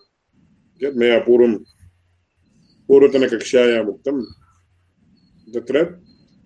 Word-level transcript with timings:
मया 0.99 1.19
पूर्वं 1.19 1.63
पूर्वतनकक्षायाम् 2.89 3.89
उक्तं 3.89 4.21
तत्र 5.47 5.77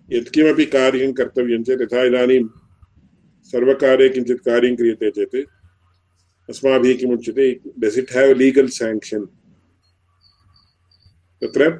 यत्किमपि 0.08 0.64
कार्यं 0.74 1.12
कर्तव्यं 1.18 1.62
चेत् 1.64 1.82
यथा 1.82 2.02
इदानीं 2.04 2.42
सर्वकारे 3.52 4.08
किञ्चित् 4.14 4.44
कार्यं 4.48 4.76
क्रियते 4.76 5.10
चेत् 5.18 5.36
अस्माभिः 6.48 6.98
किमुच्यते 6.98 7.46
does 7.80 7.98
it 7.98 8.12
have 8.16 8.36
legal 8.38 8.68
sanction 8.78 9.26
तत्र 11.42 11.70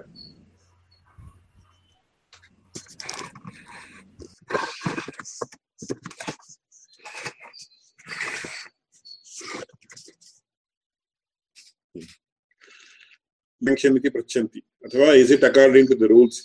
इति 13.62 14.08
पृच्छन्ति 14.08 14.62
अथवा 14.84 15.12
is 15.14 15.32
it 15.32 15.44
according 15.44 15.88
to 15.88 15.94
the 15.96 16.08
rules 16.10 16.40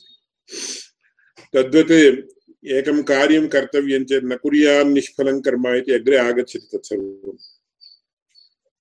तद्वत् 1.54 1.92
एकं 2.64 3.02
कार्यं 3.04 3.48
कर्तव्यं 3.48 4.04
चेत् 4.06 4.26
न 4.26 4.36
कुर्यान् 4.38 4.94
निष्फलं 4.94 5.40
कर्म 5.42 5.68
इति 5.76 5.94
अग्रे 5.94 6.18
आगच्छति 6.20 6.68
तत्सर्वम् 6.74 7.38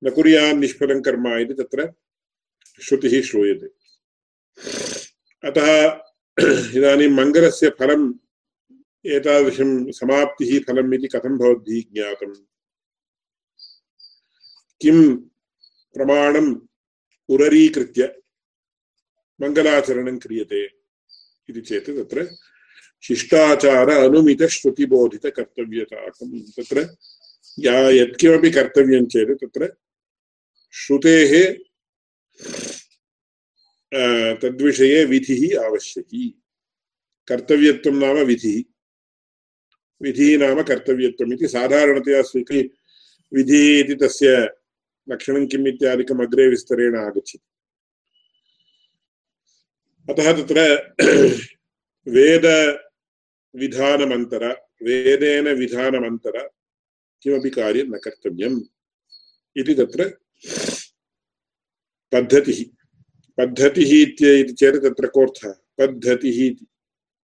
न 0.03 0.11
कुर्यान् 0.11 0.61
निष्फलं 0.61 1.01
कर्म 1.03 1.29
इति 1.39 1.55
तत्र 1.55 1.93
श्रुतिः 2.81 3.21
श्रूयते 3.23 3.69
अतः 5.45 5.69
इदानीं 6.77 7.09
मङ्गलस्य 7.11 7.69
फलम् 7.79 8.13
एतादृशं 9.05 9.71
समाप्तिः 9.93 10.59
फलम् 10.69 10.95
इति 10.95 11.09
कथं 11.09 11.39
भवद्भिः 11.39 11.83
ज्ञातम् 11.93 12.35
किं 14.81 14.99
प्रमाणम् 15.97 16.55
उररीकृत्य 17.29 18.13
मङ्गलाचरणं 19.43 20.19
क्रियते 20.19 20.69
इति 21.49 21.61
चेत् 21.61 21.87
तत्र 21.87 22.29
शिष्टाचार 23.03 23.91
अनुमितश्रुतिबोधितकर्तव्यताकं 23.91 26.41
तत्र 26.57 26.97
या 27.59 27.91
यत्किमपि 27.91 28.51
कर्तव्यं 28.51 29.07
चेत् 29.07 29.45
तत्र 29.45 29.77
श्रुतेः 30.73 31.57
तद्विषये 34.43 35.05
विधिः 35.05 35.65
आवश्यकी। 35.65 36.43
कर्तव्यत्वं 37.29 37.95
नाम 37.95 38.17
विधिः। 38.17 38.63
विधिः 40.03 40.39
नाम 40.39 40.63
कर्तव्यत्वम् 40.63 41.49
साधारणतया 41.49 42.23
स्वीकृ 42.23 42.69
विधिः 43.35 43.81
इति 43.81 43.95
तस्य 43.95 44.51
लक्षणं 45.09 45.47
किम् 45.47 45.69
इत्यादिकम् 45.69 46.21
अग्रे 46.21 46.49
विस्तरेण 46.49 46.97
आगच्छति। 46.97 47.56
अतः 50.11 50.33
तत्र 50.33 50.61
वेदविधानमन्तर 52.09 54.67
वेदेन 54.83 55.49
विधानमन्तर 55.49 56.51
किमपि 57.23 57.51
कार्यं 57.51 57.85
न 57.85 58.01
कर्तव्यम् 58.05 58.63
इति 59.57 59.75
तत्र 59.75 60.19
पद्धतिः। 62.13 62.65
पद्धतिः 63.39 64.03
इति 64.03 64.53
चेत् 64.53 64.77
तत्र 64.77 65.07
कोऽर्थः? 65.07 65.55
पद्धतिः 65.79 66.47
इति। 66.47 66.67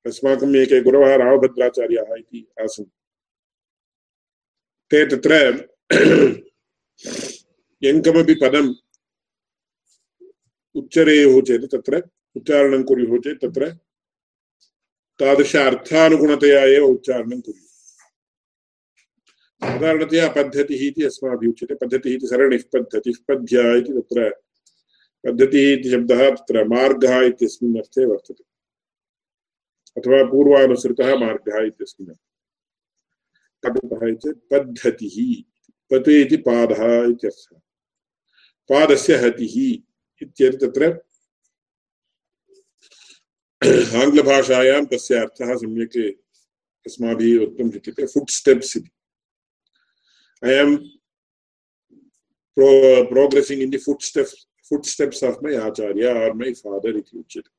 अस्माकम् 0.07 0.57
एके 0.57 0.81
गुरवः 0.81 1.17
रामभद्राचार्याः 1.17 2.15
इति 2.19 2.47
आसन्। 2.61 2.87
ते 4.91 5.07
तत्र 5.07 5.69
यङ्कमपि 7.83 8.35
पदम् 8.35 8.75
उच्चरेयुः 10.75 11.43
चेत् 11.43 11.75
तत्र 11.75 12.09
उच्चारणं 12.37 12.83
कुर्युः 12.83 13.19
चेत् 13.19 13.41
तत्र 13.43 13.69
तादृश 15.21 15.55
अर्थानुगुणतया 15.57 16.63
एव 16.77 16.85
उच्चारणं 16.85 17.41
कुर्युः। 17.41 17.69
साधारणतया 19.63 20.29
पद्धतिः 20.29 20.87
इति 20.87 21.03
अस्माभिः 21.05 21.51
उच्यते। 21.51 21.75
पद्धतिः 21.75 22.15
इति 22.15 22.27
सरणिः 22.27 22.63
पद्धतिः, 22.73 23.17
पद्या 23.29 23.65
इति 23.77 23.93
तत्र 23.93 24.31
पद्धतिः 25.25 25.73
इति 25.73 25.91
शब्दः 25.91 26.31
तत्र 26.31 26.65
मार्गः 26.65 27.21
इत्यस्मिन् 27.21 27.77
अर्थे 27.79 28.05
वर्तते। 28.07 28.45
अथवा 29.97 30.23
पूर्वानुसृतः 30.31 31.15
मार्गः 31.17 31.59
इत्यस्मिन् 31.67 32.17
चेत् 34.17 34.39
पद्धतिः, 34.51 35.17
पत् 35.91 36.09
इति 36.09 36.37
पादः 36.37 36.83
इत्यर्थः। 37.11 37.57
पादस्य 38.69 39.15
हतिः 39.15 39.55
इत्येतत् 40.23 40.63
तत्र 40.63 40.85
आङ्ग्लभाषायां 44.03 44.85
तस्य 44.85 45.15
अर्थः 45.15 45.55
सम्यक् 45.57 45.97
अस्माभिः 46.87 47.41
वक्तुं 47.41 47.71
शक्यते. 47.71 48.07
फुट् 48.07 48.31
स्टेप्स् 48.31 48.77
इति. 48.77 48.91
I 50.45 50.55
am 50.61 50.77
pro 52.57 52.71
progressing 53.11 53.63
in 53.63 53.71
the 53.71 53.79
footsteps 54.03 54.35
footsteps 54.87 55.25
of 55.25 55.45
my 55.45 55.55
acharya 55.57 56.09
or 56.11 56.35
my 56.37 56.53
father 56.53 56.97
इति 56.97 57.19
उच्यते. 57.19 57.51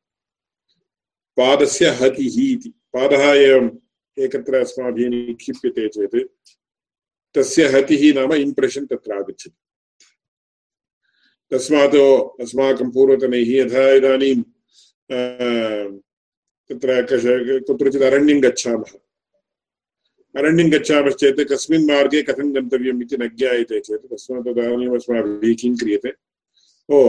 पादस्य 1.37 1.89
हतिः 2.01 2.35
इति. 2.51 2.69
पादः 2.93 3.23
एवम् 3.33 3.69
एकत्र 4.17 4.55
अस्माभिः 4.55 5.09
निक्षिप्यते 5.09 5.87
चेत् 5.89 6.27
तस्य 7.35 7.67
हतिः 7.67 8.03
नाम 8.13 8.33
इम्प्रेशन् 8.33 8.87
तत्र 8.87 9.13
आगच्छति. 9.13 9.57
तस्मात् 11.51 11.95
अस्माकं 12.41 12.91
पूर्वतनैः 12.91 13.51
यथा 13.55 13.91
इदानीं 13.91 14.43
तत्र 15.11 16.89
कुत्रचित् 17.67 18.03
अरण्यं 18.03 18.39
गच्छामः। 18.43 18.91
अरण्यं 20.35 20.67
गच्छामश्चेत् 20.71 21.41
कस्मिन् 21.51 21.87
मार्गे 21.87 22.21
कथं 22.29 22.47
गन्तव्यम् 22.55 23.01
इति 23.03 23.15
न 23.17 23.23
ज्ञायते 23.37 23.79
चेत् 23.79 24.05
तस्मात् 24.13 24.45
तदानीम् 24.47 24.95
अस्माभिः 24.95 25.55
किं 25.61 25.73
क्रियते। 25.77 26.11
ओ 26.89 26.99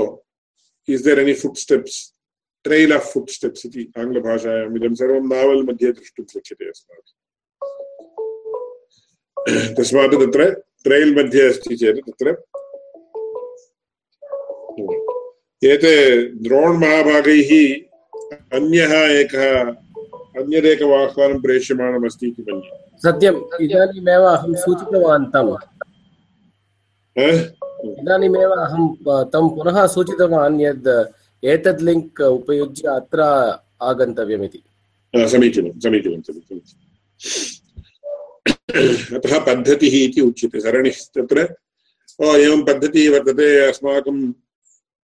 is 0.89 1.05
there 1.05 1.21
any 1.21 1.35
footsteps 1.59 1.97
trail 2.65 2.93
of 2.93 3.09
footsteps 3.31 3.67
इति 3.67 3.83
आङ्ग्लभाषायाम् 3.99 4.77
इदं 4.77 4.95
सर्वं 5.01 5.25
नावल् 5.29 5.67
मध्ये 5.69 5.93
द्रष्टुं 5.93 6.25
शक्यते 6.33 6.65
अस्माभिः। 6.69 7.13
तस्मात् 9.77 10.15
तत्र 10.23 10.41
ट्रैल् 10.85 11.17
मध्ये 11.17 11.43
अस्ति 11.49 11.77
चेत् 11.77 12.01
तत्र 12.11 12.29
एते 15.63 15.95
द्रोण् 16.45 16.77
महाभागैः 16.79 17.51
अन्यः 18.57 18.93
एकः 19.21 19.45
अन्यदेकवाहनं 20.41 21.41
प्रेष्यमाणमस्ति 21.43 22.27
इति 22.27 22.43
मन्ये। 22.43 22.71
सत्यम् 23.03 23.39
इदानीमेव 23.65 24.25
अहं 24.25 24.53
सूचितवान् 24.63 25.27
तम् 25.33 25.51
इदानीमेव 28.01 28.51
अहं 28.51 28.85
तं 29.33 29.45
पुनः 29.57 29.77
सूचितवान् 29.95 30.61
यद् 30.61 30.89
एतद् 31.43 31.83
लिङ्क् 31.83 32.21
उपयुज्य 32.21 32.89
अत्र 32.89 33.21
आगन्तव्यमिति। 33.89 34.61
समीचीनं 35.33 35.73
समीचीनं 35.81 36.21
समीचीनम् 36.29 36.63
अतः 39.17 39.35
पद्धतिः 39.47 39.95
इति 40.05 40.21
उच्यते 40.21 40.59
सरणिः 40.61 40.99
तत्र 41.15 41.39
एवं 42.21 42.61
पद्धतिः 42.65 43.11
वर्तते 43.13 43.49
अस्माकं 43.69 44.19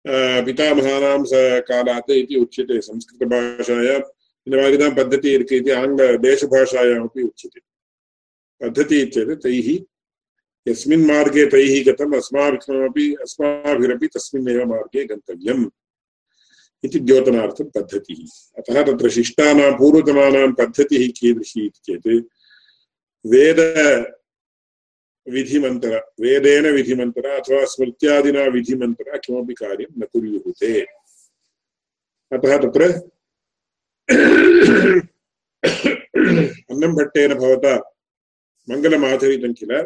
पितामहानां 0.04 1.18
कालात् 1.62 2.10
इति 2.10 2.36
उच्यते 2.36 2.80
संस्कृतभाषायाम् 2.80 4.10
इदमादिनां 4.46 4.90
पद्धतिः 4.94 5.34
इति 5.40 5.70
आङ्ग्लदेशभाषायामपि 5.72 7.22
उच्यते 7.22 7.60
पद्धतिः 8.60 9.04
चेत् 9.10 9.42
तैः 9.42 9.68
यस्मिन् 10.66 11.06
मार्गे 11.06 11.44
तैः 11.46 11.74
गतम् 11.86 12.16
अस्माभिरपि 12.16 13.06
अस्माभिरपि 13.22 14.06
तस्मिन्नेव 14.06 14.64
मार्गे 14.66 15.04
गन्तव्यम् 15.04 15.64
इति 16.84 16.98
द्योतनार्थं 17.00 17.70
पद्धतिः 17.76 18.20
अतः 18.58 18.82
तत्र 18.82 19.10
शिष्टानां 19.10 19.70
पूर्वतमानां 19.78 20.52
पद्धतिः 20.52 21.06
कीदृशी 21.18 21.66
इति 21.66 21.80
चेत् 21.86 22.08
वेद 23.24 23.60
विधिमन्तर, 25.28 26.12
वेदेन 26.20 26.66
विधिमन्तर 26.66 27.26
अथवा 27.26 27.64
स्मृत्यादिना 27.64 28.44
विधिमन्तर 28.44 29.18
किमपि 29.18 29.54
कार्यं 29.54 29.86
न 29.98 30.02
कुर्युः 30.12 30.52
ते। 30.60 30.80
अतः 32.32 32.56
तत्र 32.58 32.82
अन्नं 36.70 36.94
भवता 37.34 37.94
मङ्गलमाचरितं 38.70 39.52
किल? 39.52 39.82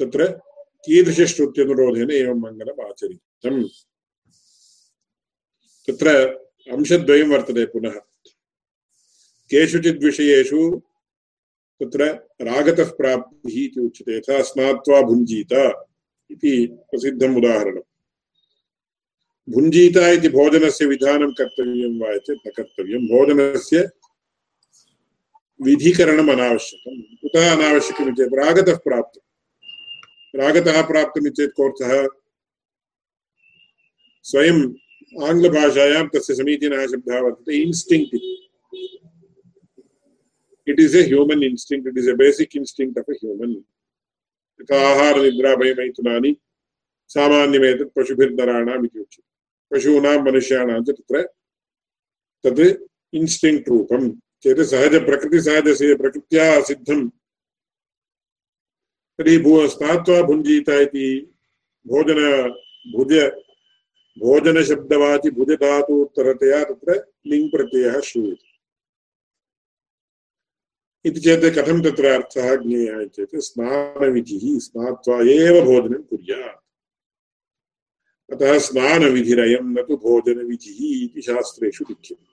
तत्र 0.00 0.40
कीदृशश्रुत्यनुरोधेन 0.84 2.10
एवं 2.10 2.40
मङ्गलम् 2.40 2.80
आचरितम्। 2.80 3.64
तत्र 5.88 6.26
अंशद्वयं 6.72 7.28
वर्तते 7.28 7.64
पुनः। 7.64 8.00
केषुचिद् 9.50 10.04
विषयेषु 10.04 10.82
तत्र 11.82 12.04
रागतः 12.42 12.90
प्राप्तिः 12.90 13.64
इति 13.64 13.80
उच्यते। 13.80 14.16
यथा 14.16 14.42
स्नात्वा 14.42 15.00
भुञ्जीत 15.02 15.52
इति 16.30 16.68
प्रसिद्धम् 16.72 17.36
उदाहरणम्। 17.36 17.82
भुञ्जीत 19.48 19.96
इति 19.96 20.28
भोजनस्य 20.28 20.86
विधानं 20.86 21.32
कर्तव्यं 21.32 22.00
वा 22.00 22.16
चेत् 22.16 22.46
न 22.46 22.50
कर्तव्यं। 22.56 23.06
भोजनस्य 23.06 23.90
विधिकरणम् 25.62 26.30
अनावश्यकं 26.30 27.02
कुतः 27.02 27.52
अनावश्यकम् 27.52 28.14
चेत् 28.14 28.34
रागतः 28.34 28.76
प्राप्तं 28.76 29.20
रागतः 30.40 30.82
प्राप्तम् 30.82 31.30
चेत् 31.30 31.52
कोऽर्थः? 31.52 32.08
स्वयम् 34.22 34.74
आङ्ग्लभाषायां 35.22 36.08
तस्य 36.08 36.34
समीचीनः 36.34 36.86
शब्दः 36.86 37.20
वर्तते 37.20 37.62
इन्स्टिङ्क्ट् 37.62 38.14
इति। 38.14 39.01
It 40.66 40.80
is 40.80 40.96
a 40.96 41.02
human 41.08 41.44
instinct 41.44 41.88
it 41.88 41.98
is 41.98 42.08
a 42.08 42.14
basic 42.22 42.56
instinct 42.56 42.98
of 42.98 43.10
a 43.12 43.16
human 43.22 43.54
यथा 44.60 44.78
आहारनिद्राभयमैथुनानि 44.90 46.32
सामान्यमेतत् 47.10 47.94
पशुभिर्नराणाम् 47.96 48.84
इति 48.86 48.98
उच्यते 49.00 49.30
पशूनां 49.70 50.18
मनुष्याणां 50.24 50.82
च 50.84 50.90
तत्र 50.98 51.22
तत् 52.44 52.60
इन्स्टिङ्क्ट् 53.12 53.68
रूपं 53.68 54.08
चेत् 54.44 54.62
सहज 54.70 54.94
प्रकृतिसहजस्य 55.06 55.94
प्रकृत्या 55.96 56.46
सिद्धं 56.68 57.08
तर्हि 59.18 59.36
भू 59.44 59.52
स्नात्वा 59.68 60.20
भुञ्जीत 60.28 60.68
इति 60.76 61.08
भोजन 61.86 62.20
भुज 62.86 63.12
भोजनशब्दवाचि 64.16 65.30
भुजधातुत्तरतया 65.36 66.62
तत्र 66.64 66.94
लिङ् 67.26 67.48
प्रत्ययः 67.50 68.00
श्रूयते 68.08 68.51
इति 71.04 71.20
चेत् 71.20 71.54
कथं 71.54 71.82
तत्र 71.82 72.06
अर्थः 72.06 72.56
ज्ञेयः 72.56 73.06
चेत् 73.06 73.30
स्नानविधिः, 73.34 74.58
स्नात्वा 74.58 75.16
एव 75.16 75.64
भोजनं 75.64 76.02
कुर्यात्। 76.02 76.62
अतः 78.32 78.58
स्नानविधिरयं 78.58 79.62
न 79.62 79.82
तु 79.82 79.96
भोजनविधिः 79.96 81.04
इति 81.04 81.22
शास्त्रेषु 81.22 81.84
लिख्यते। 81.90 82.32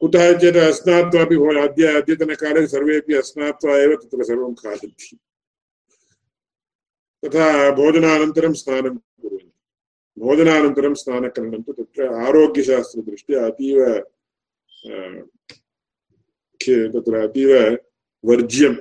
कुतः 0.00 0.38
चेत् 0.38 0.56
अस्नात्वापि 0.56 1.34
अद्य 1.60 1.86
अद्यतनकाले 1.86 2.66
सर्वेपि 2.66 3.14
अस्नात्वा 3.14 3.76
एव 3.76 3.96
तत्र 3.96 4.24
सर्वं 4.24 4.54
खादन्ति। 4.54 5.18
तथा 7.24 7.70
भोजनानन्तरं 7.70 8.52
स्नानं 8.52 8.96
कुर्वन्ति। 8.96 9.52
भोजनानन्तरं 10.18 10.94
स्नानकरणं 10.94 11.62
तु 11.62 11.72
तत्र 11.72 12.14
आरोग्यशास्त्रदृष्ट्या 12.14 13.46
अतीव 13.46 14.04
तत्र 16.64 17.28
अतीव 17.28 17.78
वर्ज्यं 18.24 18.74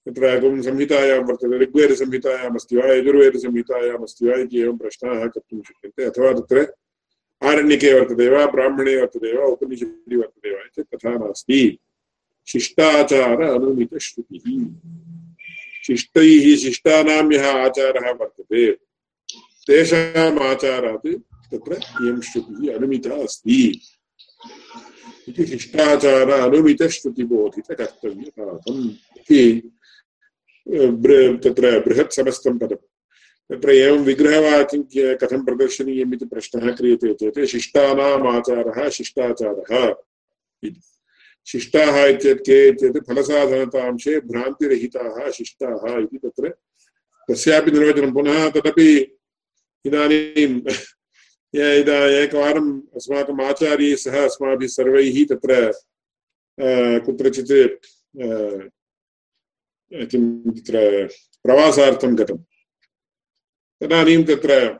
तत्र 0.06 0.62
संहितायां 0.62 1.20
वर्तते 1.20 1.58
ऋग्वेदसंहितायाम् 1.58 2.54
अस्ति 2.54 2.76
वा 2.76 2.92
यजुर्वेदसंहितायाम् 2.92 4.02
अस्ति 4.02 4.26
वा 4.26 4.34
इति 4.34 4.58
एवं 4.58 4.78
प्रश्नाः 4.78 5.26
कर्तुं 5.26 5.62
शक्यन्ते, 5.62 6.04
अथवा 6.04 6.32
तत्र 6.32 6.74
आरण्यके 7.42 8.00
वर्तते 8.00 8.28
वा, 8.28 8.46
ब्राह्मणे 8.46 8.96
वर्तते 8.96 9.38
वा, 9.38 9.44
उपनिषदि 9.44 10.16
वर्तते 10.16 10.54
वा 10.54 10.60
इति 10.60 10.82
तथा 10.82 11.10
नास्ति। 11.10 11.78
शिष्टाचार 12.46 13.42
अनुमितश्रुतिः। 13.42 14.66
शिष्टैः 15.86 16.56
शिष्टानां 16.56 17.32
यः 17.32 17.64
आचारः 17.64 18.10
वर्तते, 18.10 18.76
तेषाम् 19.66 20.38
आचारात् 20.38 21.20
तत्र 21.54 21.72
इयं 21.72 22.20
श्रुतिः 22.20 22.74
अनुमिता 22.74 23.10
अस्ति। 23.10 23.80
इति 25.28 25.46
शिष्टाचार 25.46 26.30
अनुमितश्रुतिबोधितकर्तव्यतातम् 26.30 28.90
इति 29.16 29.72
तत्र 30.66 31.80
बृहत् 31.80 32.12
समस्तं 32.12 32.58
पदम्। 32.58 32.84
तत्र 33.50 33.70
एवं 33.70 33.98
विग्रहवाक्यं 34.04 34.82
कथं 35.16 35.44
प्रदर्शनीयम् 35.44 36.14
इति 36.14 36.26
प्रश्नः 36.26 36.74
क्रियते 36.76 37.14
चेत् 37.14 37.44
शिष्टानाम् 37.46 38.26
आचारः, 38.26 38.88
शिष्टाचारः 38.88 39.94
इति। 40.64 40.80
शिष्टाः 41.46 42.04
इत्येतत् 42.06 42.42
के 42.42 42.72
चेत् 42.72 42.98
फलसाधनतांशे 43.08 44.20
भ्रान्तिरहिताः 44.20 45.30
शिष्टाः 45.30 45.98
इति 45.98 46.18
तत्र 46.18 46.48
तस्यापि 47.30 47.70
निर्वचनं। 47.70 48.12
पुनः 48.12 48.50
तदपि 48.50 49.18
इदानीं 49.86 50.60
इदा 51.80 51.98
एकवारम् 52.22 52.80
अस्माकम् 52.96 53.40
आचार्यैः 53.40 53.96
सह 53.96 54.24
अस्माभिः 54.24 54.68
सर्वैः 54.68 55.24
तत्र 55.30 55.72
कुत्रचित् 57.06 57.78
किं 59.94 60.50
तत्र 60.50 61.06
प्रवासार्थं 61.42 62.18
गतं। 62.18 62.38
तदानीं 63.80 64.24
तत्र 64.24 64.74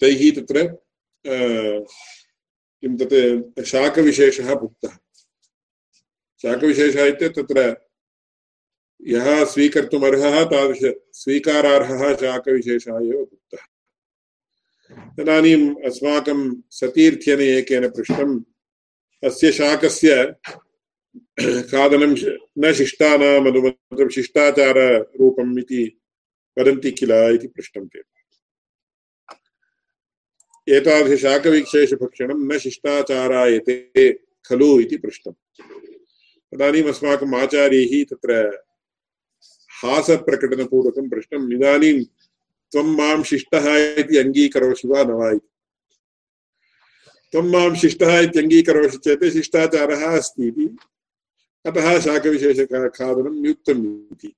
तैः 0.00 0.30
तत्र 0.30 0.76
किं 2.80 2.96
तत्, 2.96 3.64
शाकविशेषः 3.64 4.54
भुक्तः। 4.54 4.96
शाकविशेषः 6.42 7.04
इत्युक्ते 7.04 7.42
तत्र 7.42 7.76
यः 9.02 9.44
स्वीकर्तुमर्हः, 9.44 10.44
तादृश 10.44 10.94
स्वीकारार्हः 11.12 12.14
शाकविशेषः 12.16 12.92
एव 12.92 13.24
भुक्तः। 13.24 13.64
तदानीम् 15.16 15.76
अस्माकं 15.84 16.62
सतीर्थ्येन 16.70 17.40
एकेन 17.40 17.88
पृष्टम् 17.88 18.42
अस्य 19.24 19.52
शाकस्य 19.52 20.34
खादनं 21.70 22.14
न 22.58 22.72
शिष्टानाम् 22.72 23.46
अनुमतं 23.48 24.08
शिष्टाचाररूपम् 24.08 25.58
इति 25.58 25.82
वदन्ति 26.58 26.90
किल 26.90 27.12
इति 27.34 27.48
पृष्टं 27.48 27.88
एतादृशशाकविशेषभक्षणं 30.68 32.38
न 32.52 32.58
शिष्टाचारायते 32.58 34.12
खलु 34.46 34.80
इति 34.80 34.96
पृष्टम्। 34.96 35.34
तदानीम् 36.52 36.88
अस्माकम् 36.88 37.34
आचार्यैः 37.34 38.04
तत्र 38.10 38.32
हासप्रकटनपूर्वकं 39.82 41.08
पृष्टम्, 41.10 41.52
इदानीं 41.52 42.04
त्वं 42.72 42.88
माँ 42.96 43.22
शिष्टः 43.22 43.66
इति 44.00 44.16
अङ्गीकरोषि 44.18 44.88
वा 44.88 45.02
न 45.02 45.10
वा 45.10 45.30
इति? 45.30 45.48
त्वं 47.32 47.46
माँ 47.52 47.74
शिष्टः 47.74 48.18
इति 48.18 48.38
अङ्गीकरोषि 48.38 48.98
चेत् 48.98 49.24
शिष्टाचारः 49.32 50.02
अस्ति 50.18 50.48
इति 50.48 50.66
अतः 51.64 51.98
शाकविशेषखादनं 52.00 53.44
युक्तम् 53.46 53.84
इति 54.12 54.34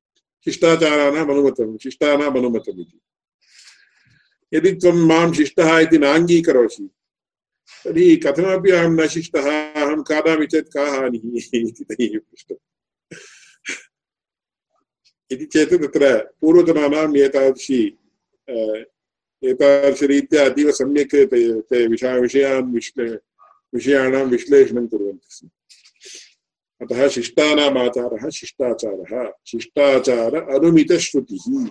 शिष्टाचाराणाम् 0.47 1.31
अनुमतं 1.31 1.76
शिष्टानाम् 1.83 2.37
अनुमतम् 2.38 2.81
इति 2.81 3.00
यदि 4.52 4.73
त्वं 4.73 5.07
माँ 5.09 5.33
शिष्टः 5.33 5.78
इति 5.78 5.99
नाङ्गीकरोषि 5.99 6.88
तर्हि 7.85 8.16
कथमपि 8.25 8.71
अहं 8.71 8.93
न 9.00 9.07
शिष्टः 9.09 9.49
अहं 9.50 10.02
खादामि 10.02 10.47
चेत् 10.47 10.69
का 10.75 10.85
हानिः 10.90 11.25
इति 11.37 11.85
तैः 11.85 12.19
पृष्टम् 12.19 12.62
इति 15.31 15.45
चेत् 15.47 15.75
तत्र 15.75 16.16
पूर्वतनानाम् 16.40 17.16
एतादृशी 17.16 17.83
एतादृशरीत्या 19.43 20.45
अतीव 20.45 20.71
सम्यक् 20.73 21.11
ते 21.11 21.26
ते 21.62 21.87
विषा 21.88 22.14
विषयान् 22.16 22.73
विश्ले 22.75 23.09
विषयाणां 23.73 24.25
विश्लेषणं 24.31 24.87
कुर्वन्ति 24.87 25.28
स्म 25.31 25.49
अतः 26.83 27.09
शिष्टानाम् 27.09 27.78
आचारः 27.78 28.31
शिष्टाचारः। 28.31 29.33
शिष्टाचार 29.47 30.35
अनुमितश्रुतिः। 30.35 31.66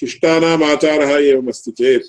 शिष्टानाम् 0.00 0.62
आचारः 0.62 1.10
एवमस्ति 1.18 1.70
चेत्। 1.70 2.06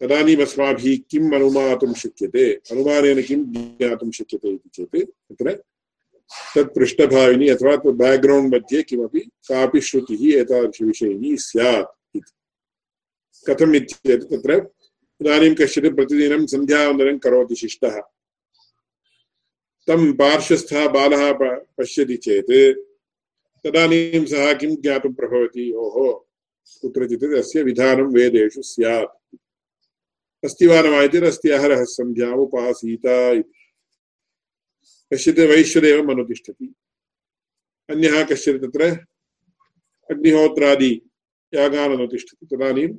तदानीम् 0.00 0.40
अस्माभिः 0.40 0.98
किम् 1.10 1.34
अनुमातुं 1.34 1.94
शक्यते? 1.94 2.52
अनुमानेन 2.52 3.22
किं 3.22 3.44
ज्ञातुं 3.44 4.10
शक्यते 4.10 4.48
इति 4.48 4.70
चेत् 4.74 5.10
तत्र 5.10 5.62
तत् 6.56 6.78
अथवा 7.50 7.76
तत् 7.76 7.86
बेक्ग्रौण्ड् 7.86 8.54
मध्ये 8.54 8.82
किमपि 8.82 9.20
कापि 9.20 9.80
श्रुतिः 9.80 10.40
एतादृशविषयिणी 10.40 11.36
स्यात् 11.36 12.16
इति। 12.16 12.32
कथम् 13.52 13.76
इत्येतत् 13.76 14.24
तत्र? 14.24 14.70
इदानीं 15.22 15.54
कश्चित् 15.54 15.94
प्रतिदिनं 15.94 16.46
सन्ध्यावन्दनं 16.46 17.18
करोति 17.18 17.54
शिष्टः। 17.54 18.02
तं 19.88 20.12
पार्श्वस्थः 20.12 20.88
बालः 20.88 21.32
पश्यति 21.78 22.16
चेत् 22.16 22.80
तदानीं 23.64 24.24
सः 24.24 24.54
किं 24.54 24.76
ज्ञातुं 24.76 25.12
प्रभवति? 25.12 25.72
ओहो, 25.72 26.28
कुत्रचित् 26.82 27.24
तस्य 27.24 27.62
विधानं 27.62 28.02
वेदेषु 28.02 28.62
स्यात्। 28.62 29.36
अस्ति 30.44 30.66
वा 30.66 30.82
न 30.82 30.86
वा 30.86 31.02
इति। 31.02 31.18
अस्ति 31.18 31.50
अहरः 31.50 31.84
सन्ध्यामुपासीत 31.84 33.06
इति 33.06 33.42
कश्चित् 35.14 35.38
वैश्वदेवम् 35.38 36.10
अनुतिष्ठति। 36.10 36.74
अन्यः 37.90 38.24
कश्चित् 38.24 38.62
तत्र 38.62 38.84
अग्निहोत्रादि 40.10 41.02
यागान् 41.54 41.92
अनुतिष्ठति। 41.92 42.56
तदानीम् 42.56 42.98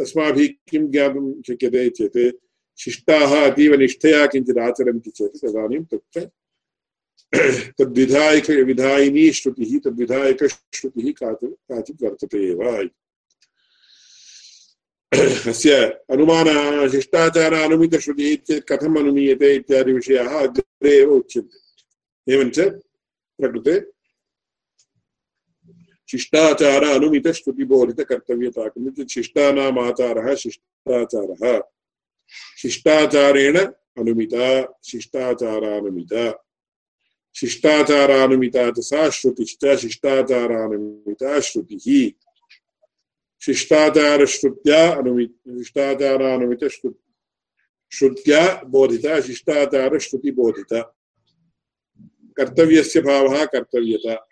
अस्माभिः 0.00 0.48
किं 0.70 0.90
ज्ञातुं 0.90 1.42
शक्यते 1.42 1.90
चेत् 1.90 2.43
शिष्टाः 2.78 3.50
अतीव 3.50 3.74
निष्ठया 3.74 4.26
किञ्चित् 4.26 4.58
आचरन्ति 4.58 5.10
चेत् 5.10 5.36
तदानीं 5.36 5.84
तत्र 5.84 6.30
तद्विधायकविधायिनी 7.78 9.30
श्रुतिः 9.32 9.78
तद्विधायकश्रुतिः 9.78 11.12
काचित् 11.12 11.52
काचित् 11.52 12.02
वर्तते 12.02 12.38
एव 12.50 12.88
अस्य 15.14 15.74
अनुमान, 16.10 16.88
शिष्टाचार 16.88 17.54
अनुमितश्रुतिः 17.54 18.60
कथम् 18.68 18.98
अनुमीयते 18.98 19.54
इत्यादि 19.54 19.92
विषयाः 19.92 20.42
अग्रे 20.42 20.98
एव 20.98 21.10
उच्यन्ते। 21.10 21.58
एवञ्च 22.34 22.58
प्रकृते 23.38 23.80
शिष्टाचार 26.10 26.84
अनुमितश्रुतिबोधितकर्तव्यता 26.84 28.68
किमिति, 28.68 29.06
शिष्टानाम् 29.10 29.78
आचारः, 29.78 30.34
शिष्टाचारः। 30.34 31.73
शिष्टाचारेण 32.58 33.58
अनुमिता, 33.98 34.78
शिष्टाचारानुमिता। 34.84 36.44
शिष्टाचारानुमिता 37.34 38.70
च 38.70 38.74
सा 38.78 39.10
श्रुतिश्च, 39.10 39.80
शिष्टाचारानुमिता 39.80 41.40
श्रुतिः। 41.40 42.10
शिष्टाचारश्रुत्या 43.40 44.92
अनुमित 44.92 45.58
शिष्टाचारानुमित 45.58 46.90
श्रुत्या 47.90 48.62
बोधिता, 48.66 49.20
शिष्टाचारश्रुतिबोधिता। 49.20 50.96
कर्तव्यस्य 52.36 53.00
भावः 53.00 53.44
कर्तव्यता। 53.44 54.28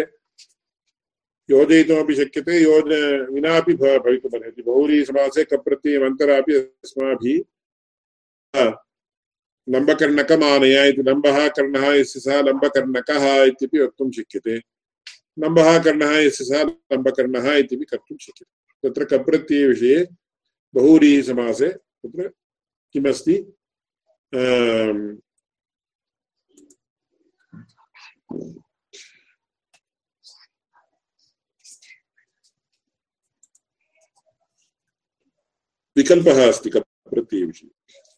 योजयितुमपि 1.50 2.14
शक्यते 2.14 2.62
योज 2.62 2.84
विनापि 3.32 3.74
भवितुमर्हति 3.74 4.62
बहुव्रीहिसमासे 4.62 5.44
कप्रत्ययमन्तरापि 5.44 6.54
अस्माभिः 6.54 7.42
लम्बकर्णकमानय 9.68 10.88
इति, 10.88 11.02
लम्बः 11.02 11.48
कर्णः 11.48 11.86
यस्य 11.94 12.20
सः 12.20 12.40
लम्बकर्णकः 12.40 13.24
इत्यपि 13.44 13.78
वक्तुं 13.78 14.10
शक्यते। 14.10 14.56
लम्बः 15.38 15.82
कर्णः 15.84 16.12
यस्य 16.18 16.44
सः 16.44 16.62
लम्बकर्णः 16.92 17.52
इत्यपि 17.52 17.84
कर्तुं 17.84 18.16
शक्यते। 18.16 18.88
तत्र 18.88 19.04
कप्रत्ययविषये 19.04 20.06
बहुव्रीहिसमासे 20.74 21.68
तत्र 21.68 22.30
किमस्ति? 22.94 23.34
विकल्पः 35.96 36.48
अस्ति 36.48 36.70
प्रत्ययविषये 36.74 37.70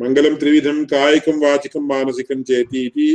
मङ्गलं 0.00 0.34
त्रिविधं 0.36 0.84
कायिकं, 0.84 1.36
वाचिकं, 1.40 1.82
मानसिकं 1.88 2.42
चेति 2.42 2.80
इति 2.86 3.08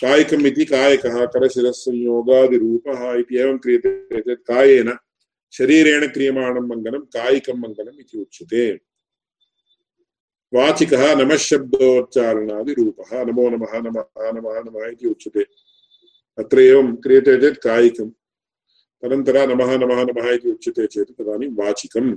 कायिकम् 0.00 0.46
इति 0.46 0.64
कायकः, 0.64 1.16
करशिरस्संयोगादिरूपः 1.26 3.00
इति 3.20 3.34
एवं 3.38 3.58
क्रियते 3.58 4.20
चेत् 4.20 4.46
कायेन 4.48 4.88
शरीरेण 5.52 6.06
क्रियमाणं 6.06 6.68
मङ्गलं, 6.68 7.00
कायिकं 7.16 7.56
मङ्गलम् 7.60 8.00
इति 8.00 8.18
उच्यते। 8.18 8.64
वाचिकः 10.54 11.14
नमः 11.14 11.36
शब्दोच्चारणादिरूपः 11.36 13.10
नमो 13.24 13.48
नमः 13.50 13.72
नमः 13.78 14.30
नमः 14.32 14.60
नमः 14.60 14.86
इति 14.86 15.06
उच्यते। 15.08 15.42
अत्र 16.38 16.60
एवं 16.60 16.94
क्रियते 17.02 17.40
चेत् 17.40 17.58
कायिकं 17.64 18.08
तदनन्तरं 19.02 19.46
नमः 19.48 19.70
नमः 19.76 20.02
नमः 20.04 20.26
इति 20.34 20.48
उच्यते 20.50 20.86
चेत् 20.86 21.10
तदानीं 21.18 21.50
वाचिकम्। 21.56 22.10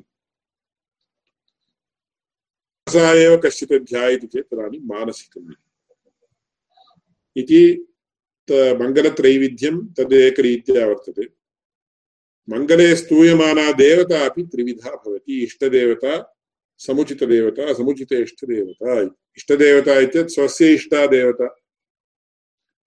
मनसा 2.87 3.11
एव 3.13 3.37
कश्चित् 3.45 3.73
ध्यायति 3.83 4.27
चेत् 4.27 4.49
तदानीं 4.51 4.81
मानसिकम्। 4.85 5.53
इति 7.35 7.61
मङ्गलत्रैविध्यं 8.51 9.75
तदेकरीत्या 9.97 10.85
वर्तते। 10.87 11.25
मङ्गले 12.49 12.95
स्तूयमाना 12.95 13.71
देवता 13.71 14.25
अपि 14.25 14.43
त्रिविधा 14.43 14.91
भवति। 14.95 15.43
इष्टदेवता 15.43 16.13
समुचितदेवता 16.79 17.73
समुचित 17.73 18.11
इष्टदेवता 18.13 19.01
इष्टदेवता 19.37 19.99
इत्येतत् 19.99 20.31
स्वस्य 20.31 20.73
इष्टा 20.73 21.05
देवता 21.07 21.47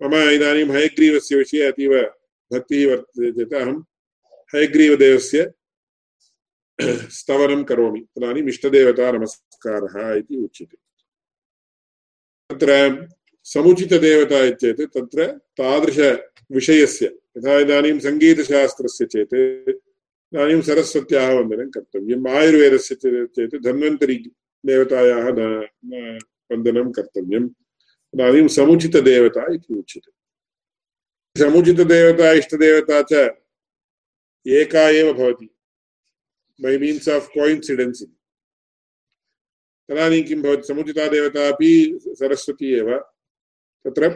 मम 0.00 0.14
इदानीं 0.14 0.64
हयग्रीवस्य 0.66 1.36
विषये 1.36 1.62
अतीव 1.62 1.92
भक्तिः 2.52 2.88
वर्तते। 2.90 3.32
चेत् 3.32 3.54
अहं 3.54 3.76
हयग्रीवदेवस्य 4.54 5.52
स्तवनं 7.18 7.62
करोमि। 7.64 8.00
तदानीम् 8.00 8.48
इष्टदेवता 8.48 9.10
नमस्कारः 9.12 10.14
इति 10.14 10.36
उच्यते। 10.36 10.76
तत्र 12.50 12.70
समुचितदेवता 13.44 14.38
इत्येत् 14.44 14.80
तत्र 14.94 15.26
तादृशविषयस्य, 15.58 17.06
यथा 17.06 17.58
इदानीं 17.58 17.98
सङ्गीतशास्त्रस्य 17.98 19.04
चेत् 19.04 19.34
इदानीं 20.32 20.60
सरस्वत्याः 20.62 21.30
वन्दनं 21.36 21.68
कर्तव्यम् 21.70 22.28
आयुर्वेदस्य 22.28 22.94
चेत् 23.36 23.56
धन्वन्तरि 23.64 24.16
देवतायाः 24.64 25.26
वन्दनं 25.28 26.90
कर्तव्यम् 26.98 27.48
इदानीं 28.14 28.46
समुचितदेवता 28.56 29.44
इति 29.54 29.74
उच्यते 29.74 30.10
समुचितदेवता 31.36 32.32
इष्टदेवता 32.40 33.02
च 33.12 33.28
एका 34.46 34.88
एव 34.90 35.12
भवति 35.12 35.48
बै 36.60 36.76
मीन्स् 36.78 37.08
आफ् 37.10 37.28
कोइन्सिडेन्स् 37.36 38.02
तदानीं 39.88 40.22
किं 40.24 40.42
भवति 40.42 40.68
समुचिता 40.68 41.08
देवता 41.08 41.48
अपि 41.48 41.72
सरस्वती 42.18 42.74
एव 42.80 42.96
तत्र 43.84 44.10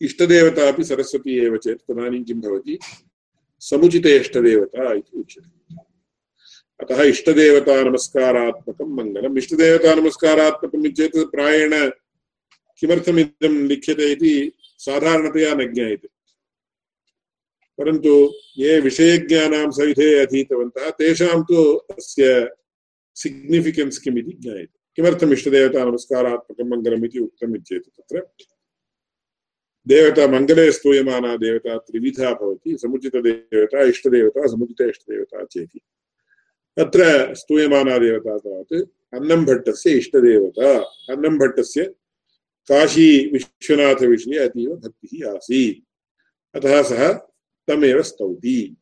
इष्टदेवता 0.00 0.68
अपि 0.68 0.84
सरस्वती 0.84 1.38
एव 1.46 1.56
चेत् 1.64 1.80
तदानीं 1.90 2.24
किं 2.24 2.40
भवति 2.40 2.78
समुचित 3.64 4.06
इष्टदेवता 4.06 4.92
इति 4.92 5.18
उच्यते। 5.18 5.74
अतः 6.80 7.02
इष्टदेवता 7.02 7.82
नमस्कारात्मकं 7.82 8.96
मङ्गलम्। 8.96 9.38
इष्टदेवता 9.38 9.94
नमस्कारात्मकम् 9.94 10.92
चेत् 10.92 11.16
प्रायेण 11.16 11.90
किमर्थमिदं 12.78 13.66
लिख्यते 13.66 14.52
साधारणतया 14.58 15.54
न 15.54 15.72
ज्ञायते। 15.72 16.08
परन्तु 17.78 18.32
ये 18.58 18.80
विषयज्ञानां 18.80 19.70
सविधे 19.70 20.18
अधीतवन्तः, 20.18 20.90
तेषां 20.90 21.42
तु 21.42 21.74
अस्य 21.74 22.50
सिग्निफिकेन्स् 23.14 23.98
किम् 23.98 24.18
इति 24.18 24.32
ज्ञायते। 24.40 24.78
किमर्थम् 24.96 25.32
इष्टदेवतानमस्कारात्मकं 25.32 26.68
मङ्गलम् 26.68 27.04
इति 27.04 27.18
उक्तम् 27.18 27.56
तत्र? 27.56 28.26
देवता 29.88 30.26
मङ्गले 30.26 30.72
स्तूयमाना 30.72 31.36
देवता 31.36 31.78
त्रिविधा 31.78 32.34
भवति 32.34 32.76
समुचितदेवता 32.78 33.82
इष्टदेवता 33.82 34.46
समुचित 34.46 34.80
इष्टदेवता 34.80 35.44
चेति। 35.44 35.80
अत्र 36.78 37.34
स्तूयमाना 37.34 37.98
देवता 37.98 38.38
तावत् 38.38 38.72
अन्नम्भट्टस्य 39.14 39.90
इष्टदेवता 39.90 40.78
अन्नम्भट्टस्य 41.14 41.84
काशी 42.68 43.30
विश्वनाथविषये 43.32 44.38
अतीव 44.38 44.70
भक्तिः 44.76 45.30
आसीत्। 45.30 45.84
अतः 46.56 46.82
सः 46.82 47.12
तमेव 47.68 48.02
स्तौति। 48.02 48.76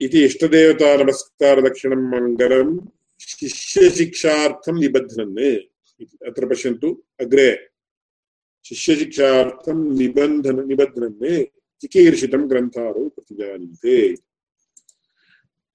इति 0.00 0.24
इष्टदेवतानमस्कारलक्षणं 0.24 2.02
मङ्गलं, 2.10 2.78
शिष्यशिक्षार्थं 3.20 4.80
निबध्नन्। 4.80 5.69
अत्र 6.00 6.46
पश्यन्तु, 6.50 6.88
अग्रे 7.20 7.48
शिष्यशिक्षार्थं 8.64 9.78
निबन्धन 9.98 10.58
निबध्नन् 10.68 11.44
चिकीर्षितं 11.82 12.42
ग्रन्थारो 12.50 13.02
प्रतिजानीते। 13.08 13.96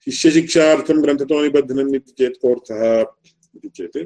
शिष्यशिक्षार्थं 0.07 0.97
ग्रन्थतो 1.03 1.41
निबध्नन् 1.41 1.95
इति 1.95 2.11
चेत् 2.19 2.41
कोऽर्थः 2.41 2.81
इति 3.55 3.69
चेत्, 3.69 3.97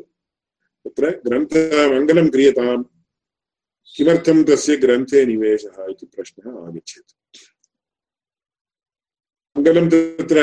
तत्र 0.86 1.04
ग्रन्थमङ्गलं 1.26 2.28
क्रियताम्, 2.30 2.84
किमर्थं 3.96 4.38
तस्य 4.48 4.76
ग्रन्थे 4.78 5.26
निवेशः 5.26 5.78
इति 5.90 6.06
प्रश्नः 6.06 6.46
आगच्छति। 6.68 7.14
मङ्गलं 9.56 9.86
तत्र 9.90 10.40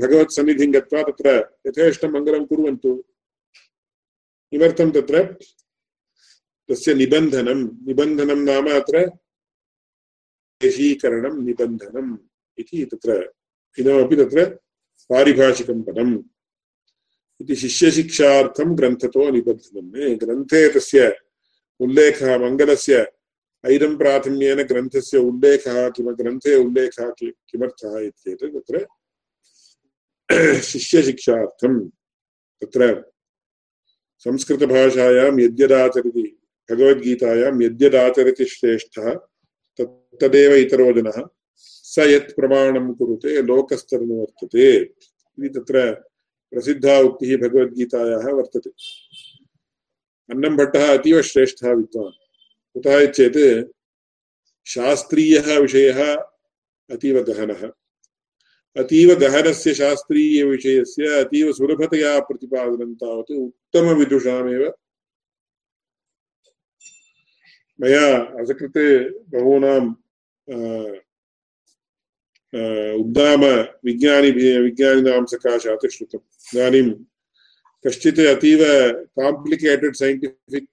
भगवत्सन्निधिं 0.00 0.70
गत्वा 0.74 1.02
तत्र 1.02 1.28
यथेष्टं 1.66 2.10
मङ्गलं 2.12 2.44
कुर्वन्तु। 2.46 2.92
किमर्थं 4.50 4.90
तत्र? 4.90 5.22
तस्य 6.70 6.94
निबन्धनं 6.94 7.86
निबन्धनं 7.86 8.36
नाम 8.36 8.66
अत्र 8.80 9.06
देशीकरणं 10.62 11.42
निबन्धनम् 11.42 12.16
इति 12.58 12.84
तत्र, 12.84 13.32
इदमपि 13.78 14.16
तत्र 14.16 14.54
पारिभाषिकं 15.10 15.82
पदम् 15.82 16.22
इति 17.40 17.54
शिष्यशिक्षार्थं 17.54 18.78
ग्रन्थतो 18.78 19.30
निबन्धनं। 19.30 20.16
ग्रन्थे 20.16 20.68
तस्य 20.68 21.16
उल्लेखः, 21.80 22.38
मङ्गलस्य 22.38 23.12
ऐदं 23.64 23.96
प्राथम्येन 23.96 24.62
ग्रन्थस्य 24.62 25.18
उल्लेखः, 25.18 25.90
किम, 25.90 26.10
ग्रन्थे 26.10 26.54
उल्लेखः 26.54 27.10
कि, 27.10 27.32
किमर्थः 27.48 27.98
इत्येतत् 27.98 28.54
तत्र 28.54 28.86
शिष्यशिक्षार्थं 30.60 31.88
तत्र 32.62 33.12
संस्कृतभाषायां 34.18 35.40
यद्यदाचरति, 35.40 36.38
भगवद्गीतायां 36.70 37.62
यद्यदाचरति 37.62 38.44
श्रेष्ठः 38.44 39.14
तदेव 40.20 40.54
इतरो 40.54 40.92
जनः, 40.92 41.26
स 41.54 41.98
यत् 41.98 42.36
प्रमाणं 42.36 42.94
कुरुते 42.94 43.42
लोकस्तरनुवर्तते 43.42 44.76
इति 44.76 45.48
तत्र 45.48 45.92
प्रसिद्धा 46.50 46.98
उक्तिः 46.98 47.36
भगवद्गीतायाः 47.36 48.32
वर्तते। 48.32 48.70
अन्नम्भट्टः 50.30 50.98
अतीव 50.98 51.22
श्रेष्ठः 51.22 51.72
विद्वान्। 51.72 52.12
कुतः 52.74 53.06
चेत् 53.06 53.72
शास्त्रीयः 54.66 55.58
विषयः 55.58 56.16
अतीव 56.90 57.22
गहनः। 57.22 57.70
अतीव 58.76 59.14
गहनस्य 59.14 59.74
शास्त्रीयविषयस्य 59.74 61.06
अतीव 61.06 61.52
सुलभतया 61.52 62.20
प्रतिपादनं 62.20 62.94
तावत् 62.94 63.50
उत्तमविदुषामेव 63.76 64.62
मया 67.78 68.06
असकृते 68.42 68.86
बहूनां 69.32 69.80
उद्दाम 73.00 73.42
विज्ञानि 73.86 74.30
विज्ञानिनां 74.66 75.24
सकाशात् 75.32 75.86
श्रुतम् 75.94 76.24
इदानीं 76.52 76.88
कश्चित् 77.84 78.20
अतीव 78.26 78.62
काम्प्लिकेटेड् 79.20 79.96
सैण्टिफिक् 79.96 80.70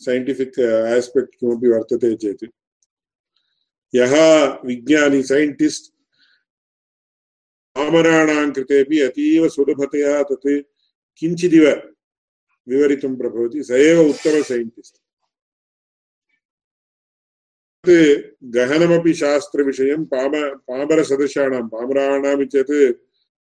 सैण्टिफिक् 0.00 0.60
आस्पेक्ट् 0.94 1.34
किमपि 1.40 1.68
वर्तते 1.74 2.14
चेत् 2.22 2.44
यः 3.94 4.14
विज्ञानी 4.66 5.22
सैण्टिस्ट् 5.32 5.93
पामराणां 7.76 8.50
कृतेपि 8.52 9.00
अतीव 9.00 9.48
सुलभतया 9.48 10.22
तत् 10.22 10.48
किञ्चिदिव 11.18 11.66
विवरितुं 12.68 13.16
प्रभवति। 13.16 13.62
स 13.62 13.70
एव 13.70 14.00
उत्तम 14.08 14.42
सैण्टिस्ट् 14.42 14.98
गहनमपि 18.44 19.14
शास्त्रविषयं 19.14 20.04
पाम, 20.04 20.32
पामरसदृशाणां, 20.68 21.68
पामराणाम् 21.68 22.44
चेत् 22.44 22.70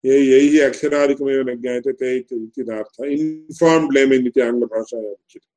ये, 0.05 0.17
यैः 0.19 0.69
अक्षरादिकमेव 0.69 1.49
न 1.49 1.55
ज्ञायते, 1.61 1.91
ते 1.91 2.17
इति 2.17 2.63
नार्थः 2.63 3.05
इन्फार्म्ड् 3.05 3.93
लेमिन् 3.93 4.27
इति 4.27 4.41
आङ्ग्लभाषायाम् 4.41 5.07
उच्यते। 5.07 5.49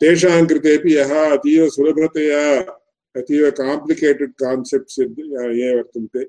तेषां 0.00 0.46
कृतेपि 0.46 0.96
यः 0.96 1.12
अतीव 1.32 1.68
सुलभतया 1.68 2.60
अतीव 3.16 3.50
काम्प्लिकेटेड् 3.50 4.32
कान्सेप्ट्स् 4.32 5.00
ये 5.00 5.76
वर्तन्ते 5.76 6.24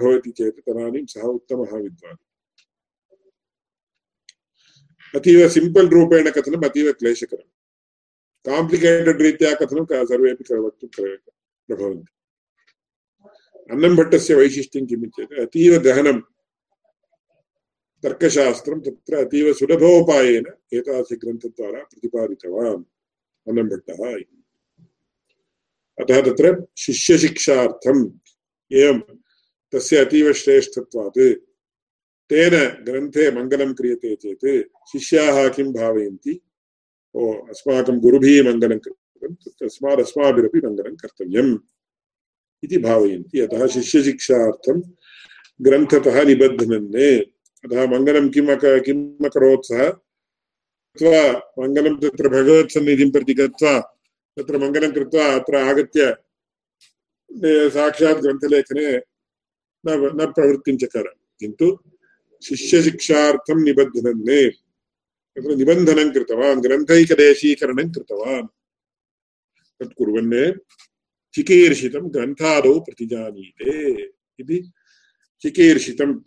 भवति 0.00 0.30
चेत् 0.30 0.60
तदानीं 0.66 1.06
सः 1.06 1.26
उत्तमः 1.28 1.72
विद्वान् 1.76 2.22
अतीव 5.14 5.48
सिम्पल् 5.48 5.92
रूपेण 5.94 6.30
कथनम् 6.30 6.64
अतीव 6.64 6.92
क्लेशकरम्। 6.92 7.50
काम्प्लिकेटेड् 8.44 9.22
रीत्या 9.22 9.54
कथनं 9.54 9.84
सर्वेपि 10.04 10.54
वक्तुं 10.54 10.88
प्रभवन्ति। 11.68 12.12
अन्नम्भट्टस्य 13.70 14.34
वैशिष्ट्यं 14.34 14.86
किमित्येत् 14.86 15.38
अतीव 15.40 15.72
गहनं 15.82 16.18
तर्कशास्त्रं 18.02 18.80
तत्र 18.80 19.14
अतीव 19.24 19.52
सुलभोपायेन 19.52 20.44
एतादृशग्रन्थद्वारा 20.76 21.80
प्रतिपादितवान् 21.84 22.84
अन्नम्भट्टः 23.46 24.00
अतः 25.98 26.18
तत्र 26.26 26.46
शिष्यशिक्षार्थम् 26.78 28.02
एवं 28.70 29.00
तस्य 29.72 29.96
अतीव 30.04 30.32
श्रेष्ठत्वात् 30.32 31.20
तेन 32.30 32.54
ग्रन्थे 32.86 33.30
मङ्गलं 33.30 33.72
क्रियते 33.74 34.14
चेत् 34.14 34.46
शिष्याः 34.90 35.48
किं 35.48 35.68
भावयन्ति? 35.72 36.34
ओ, 37.14 37.32
अस्माकं 37.50 37.98
गुरुभिः 38.00 38.44
मङ्गलं 38.48 38.78
कृतं 38.78 39.34
तस्मात् 39.60 40.00
अस्माभिरपि 40.00 40.58
मङ्गलं 40.66 40.94
कर्तव्यम् 40.96 41.52
इति 42.64 42.78
भावयन्ति। 42.78 43.40
अतः 43.40 43.66
शिष्यशिक्षार्थं 43.66 44.80
ग्रन्थतः 45.62 46.16
निबध्नन्ने 46.24 47.10
अतः 47.64 47.86
मङ्गलं 47.86 48.28
किम् 48.28 48.50
अक, 48.50 48.64
किम् 48.86 49.24
अकरोत् 49.24 49.66
सः? 49.66 49.90
कृत्वा 50.96 51.22
मङ्गलं 51.58 51.96
तत्र 52.02 52.28
भगवत्सन्निधिं 52.28 53.10
प्रति 53.10 53.34
गत्वा 53.34 53.74
तत्र 54.36 54.58
मङ्गलं 54.58 54.90
कृत्वा 54.92 55.24
अत्र 55.34 55.56
आगत्य, 55.70 56.02
साक्षात् 57.74 58.22
ग्रन्थलेखने 58.24 58.86
न 59.88 60.22
न 60.22 60.32
प्रवृत्तिं 60.32 60.76
चकार 60.76 61.14
किन्तु 61.40 61.78
शिष्यशिक्षार्थं 62.44 63.64
निबध्नन्ने 63.64 64.50
तत्र 65.38 65.56
निबन्धनं 65.56 66.12
कृतवान्, 66.12 66.62
ग्रन्थैकदेशीकरणं 66.62 67.92
कृतवान्। 67.92 68.46
तत् 69.80 69.94
कुर्वन् 69.94 70.58
चिकीर्षितं 71.34 72.14
ग्रन्थादौ 72.14 72.80
प्रतिजानीते। 72.80 74.02
इति 74.40 74.70
चिकीर्षितम् 75.40 76.20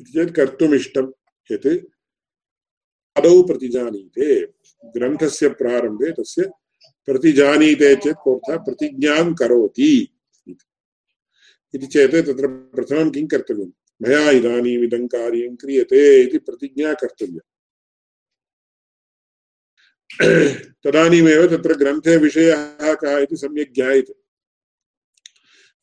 इति 0.00 0.12
चेत् 0.12 0.34
कर्तुमिष्टं 0.34 1.12
यत् 1.52 1.66
आदौ 3.18 3.42
प्रतिजानीते। 3.42 4.46
ग्रन्थस्य 4.84 5.48
प्रारम्भे 5.48 6.12
तस्य 6.12 6.50
प्रतिजानीते 7.06 7.96
चेत् 7.96 8.22
कोऽर्थः 8.24 8.56
प्रतिज्ञां 8.56 9.34
करोति। 9.34 10.19
इति 11.74 11.86
चेत् 11.86 12.26
तत्र 12.26 12.46
प्रथमं 12.46 13.10
किं 13.10 13.26
कर्तव्यं 13.26 13.70
मया 14.02 14.30
इदानीम् 14.30 14.84
इदं 14.84 15.06
कार्यं 15.06 15.56
क्रियते 15.56 16.22
इति 16.22 16.38
प्रतिज्ञा 16.38 16.94
कर्तव्या। 16.94 17.40
तदानीमेव 20.84 21.56
तत्र 21.56 21.74
ग्रन्थे 21.74 22.16
विषयः 22.16 22.94
कः 22.94 23.18
इति 23.18 23.36
सम्यक् 23.36 23.74
ज्ञायते। 23.74 24.14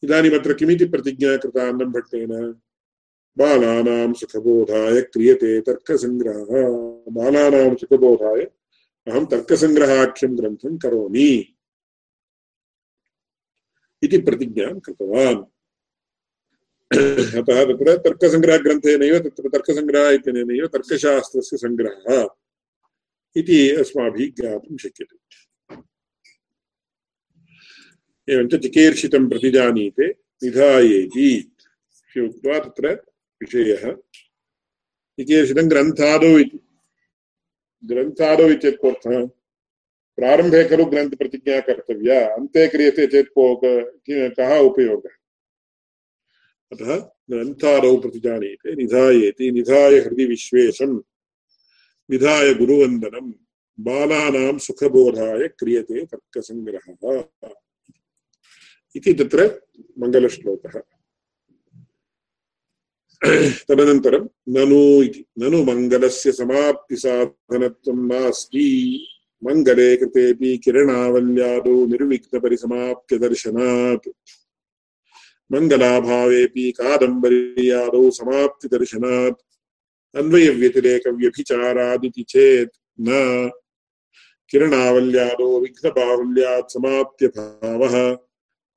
इदानीमत्र 0.03 0.53
किमिति 0.53 0.85
प्रतिज्ञा 0.85 1.37
कृता 1.37 1.67
अन्नम्भट्टेन 1.67 2.61
बालानां 3.37 4.13
सुखबोधाय 4.13 5.01
क्रियते 5.01 5.61
तर्कसङ्ग्रहः। 5.61 6.69
बालानां 7.11 7.75
सुखबोधाय 7.75 8.41
अहं 9.07 9.25
तर्कसङ्ग्रहाख्यं 9.25 10.37
ग्रन्थं 10.37 10.77
करोमि। 10.77 11.55
इति 14.03 14.17
प्रतिज्ञां 14.17 14.79
कृतवान्। 14.79 15.45
अतः 16.91 17.63
तत्र 17.65 17.97
तर्कसङ्ग्रहग्रन्थेनैव 17.97 19.19
तत्र 19.19 19.49
तर्कसङ्ग्रहः 19.49 20.09
इत्यनेनैव 20.09 20.67
तर्कशास्त्रस्य 20.67 21.57
सङ्ग्रहः 21.57 22.27
इति 23.35 23.57
अस्माभिः 23.71 24.31
ज्ञातुं 24.39 24.77
शक्यते। 24.77 25.17
एवञ्च 28.33 28.55
चिकीर्षितं 28.55 29.29
प्रतिजानीते 29.29 30.07
निधायेति 30.43 31.27
इति 31.35 32.21
उक्त्वा 32.21 32.59
तत्र 32.59 32.93
विषयः। 33.41 33.93
चिकीर्षितं 35.17 35.69
ग्रन्थादौ 35.69 36.37
इति। 36.39 36.59
ग्रन्थादौ 37.85 38.49
इत्यर्थः, 38.49 39.25
प्रारम्भे 40.17 40.63
खलु 40.63 40.85
ग्रन्थप्रतिज्ञा 40.85 41.59
कर्तव्या 41.59 42.19
अन्ते 42.35 42.67
क्रियते 42.67 43.07
चेत् 43.07 43.33
को 43.37 43.55
कः 44.39 44.59
उपयोगः? 44.59 45.16
अतः 46.73 47.09
ग्रन्थादौ 47.29 47.97
प्रतिजानीते 47.97 48.75
निधायेति, 48.75 49.51
निधाय 49.51 49.95
हृदि 49.95 50.25
विश्वेशम्। 50.25 51.01
निधाय 52.11 52.53
गुरुवन्दनं 52.53 53.33
बालानां 53.79 54.57
सुखबोधाय 54.57 55.47
क्रियते 55.47 56.05
तर्कसङ्ग्रहः। 56.05 57.49
इति 58.95 59.13
तत्र 59.13 59.61
मङ्गलश्लोकः। 59.99 60.81
तदनन्तरं 63.69 64.27
ननु 64.49 65.03
इति। 65.03 65.25
ननु 65.39 65.63
मङ्गलस्य 65.63 66.31
समाप्तिसाधनत्वं 66.31 68.07
नास्ति। 68.07 69.07
मङ्गले 69.43 69.97
कृतेऽपि 69.97 70.57
किरणावल्यादौ 70.57 71.85
निर्विघ्नपरिसमाप्त्यदर्शनात्। 71.85 74.09
मङ्गलाभावेऽपि 75.51 76.71
कादम्बर्यादौ 76.71 78.09
समाप्तिदर्शनात्, 78.09 79.57
अन्वयव्यतिरेकव्यभिचारादिति 80.17 82.23
चेत् 82.23 82.77
न। 83.01 83.49
किरणावल्यादौ 84.49 85.59
विघ्नबाहुल्यात् 85.59 86.71
समाप्त्यभावः, 86.71 88.17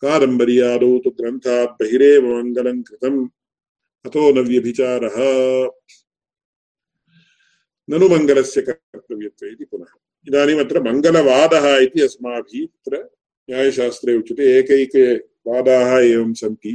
कादम्बर्यादौ 0.01 0.99
तु 0.99 1.11
ग्रन्थात् 1.11 1.83
बहिरेव 1.83 2.39
मङ्गलं 2.39 2.83
कृतम्, 2.83 3.29
अतो 4.07 4.33
न 4.33 4.39
व्यभिचारः। 4.39 5.17
ननु 7.91 8.09
मङ्गलस्य 8.09 8.63
कर्तव्यत्व 8.63 9.47
इति 9.47 9.65
पुनः। 9.65 9.99
इदानीम् 10.29 10.61
अत्र 10.61 10.83
मङ्गलवादः 10.83 11.77
इति 11.77 12.03
अस्माभिः 12.03 12.67
तत्र 12.67 13.11
न्यायशास्त्रे 13.51 14.15
उच्यते। 14.15 14.59
एकैके 14.59 15.30
वादाः 15.51 15.91
एवं 15.99 16.33
सन्ति। 16.35 16.73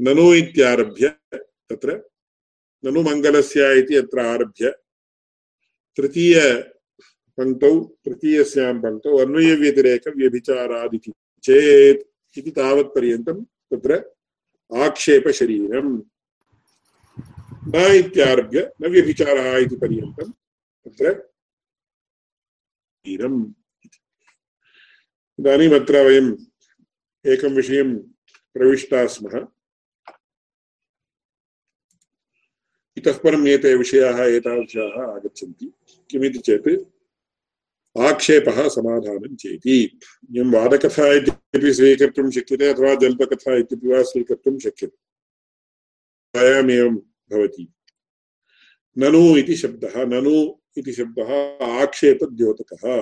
ननु 0.00 0.34
इत्यारभ्य, 0.34 1.08
तत्र 1.70 1.90
ननु 2.84 3.00
मङ्गलस्य 3.02 3.60
इति 3.78 3.94
अत्र 3.96 4.18
आरभ्य 4.20 4.64
तृतीयपङ्क्तौ 5.96 7.72
तृतीयस्यां 8.04 8.74
पङ्क्तौ 8.82 9.10
अन्वयव्यतिरेकव्यभिचारादिति 9.18 11.10
चेत् 11.42 12.02
इति 12.38 12.50
तावत्पर्यन्तं 12.50 13.38
तत्र 13.70 13.90
आक्षेपशरीरम्। 14.76 16.02
न 17.74 17.76
इत्यारभ्य, 17.94 18.58
न 18.82 18.86
व्यभिचारः 18.86 19.56
इति 19.56 19.76
पर्यन्तं 19.76 20.28
तत्र 20.84 21.08
वयम् 26.06 26.49
एकं 27.26 27.48
विषयं 27.48 27.98
प्रविष्टाः 28.54 29.06
स्मः। 29.06 29.46
इतः 32.96 33.18
परम् 33.18 33.48
एते 33.48 33.74
विषयाः, 33.74 34.24
एतादृशाः 34.24 35.16
आगच्छन्ति। 35.16 35.72
किमिति 36.10 36.38
चेत्, 36.38 36.68
आक्षेपः 37.98 38.68
समाधानं 38.68 39.36
चेति। 39.36 40.00
इयं 40.36 40.52
वादकथा 40.52 41.12
इत्यपि 41.12 41.74
स्वीकर्तुं 41.74 42.30
शक्यते 42.30 42.68
अथवा 42.68 42.94
जल्पकथा 42.94 43.56
इत्यपि 43.56 43.88
वा 43.88 44.02
स्वीकर्तुं 44.02 44.58
शक्यते। 44.58 45.10
भवति। 46.92 47.72
ननु 48.98 49.36
इति 49.36 49.56
शब्दः, 49.56 50.04
ननु 50.04 50.60
इति 50.76 50.92
शब्दः 50.92 51.58
आक्षेपद्योतकः। 51.66 53.00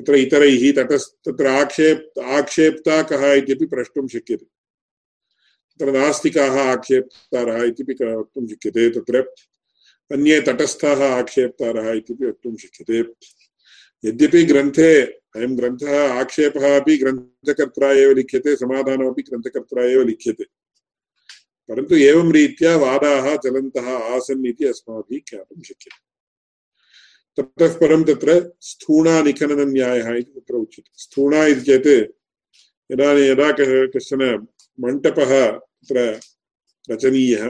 तत्र 0.00 0.14
इतरैः 0.14 0.72
ततस् 0.72 1.08
तत्र 1.28 1.46
आक्षेप, 1.46 2.10
आक्षेप्ता 2.24 3.02
कः 3.02 3.32
इत्यपि 3.32 3.66
प्रष्टुं 3.66 4.08
शक्यते। 4.08 4.46
तत्र 5.74 5.92
नास्तिकाः 5.92 6.60
आक्षेप्तारः 6.60 7.62
इत्यपि 7.62 7.92
वक्तुं 7.92 8.46
शक्यते। 8.46 8.90
तत्र 8.90 9.34
अन्ये 10.12 10.40
तटस्थाः 10.40 11.04
आक्षेप्तारः 11.04 11.92
इत्यपि 11.92 12.26
वक्तुं 12.26 12.56
शक्यते। 12.56 13.04
यद्यपि 14.08 14.44
ग्रन्थे, 14.44 15.02
अयं 15.02 15.58
ग्रन्थः 15.58 16.12
आक्षेपः 16.12 16.80
अपि 16.80 16.96
ग्रन्थकर्त्रा 16.96 17.92
एव 17.92 18.12
लिख्यते, 18.12 18.56
समाधानमपि 18.56 19.22
ग्रन्थकर्त्रा 19.22 19.84
एव 19.84 20.02
लिख्यते। 20.02 20.44
परन्तु 21.68 21.96
एवं 21.96 22.32
रीत्या 22.32 22.76
वादाः 22.76 23.36
चलन्तः 23.36 23.88
आसन् 23.98 24.46
इति 24.46 24.64
अस्माभिः 24.64 25.20
ज्ञातुं 25.28 25.62
शक्यते। 25.62 26.11
ततः 27.36 27.74
परं 27.78 28.02
तत्र 28.04 28.52
स्थूणानिखननन्यायः 28.60 30.08
इति 30.12 30.32
तत्र 30.40 30.54
उच्यते। 30.54 30.90
स्थूणा 30.94 31.44
इति 31.46 31.60
चेत् 31.60 31.86
यदा 32.92 33.12
यदा 33.12 33.50
कश्चन 33.94 34.22
मण्टपः 34.80 35.30
तत्र 35.50 36.20
रचनीयः, 36.90 37.48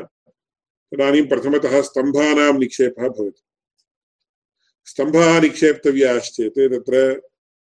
तदानीं 0.93 1.27
प्रथमतः 1.29 1.81
स्तम्भानां 1.83 2.53
निक्षेपः 2.59 3.09
भवति। 3.09 3.43
स्तम्भाः 4.85 5.41
निक्षेप्तव्याश्चेत् 5.41 6.59
तत्र 6.73 6.95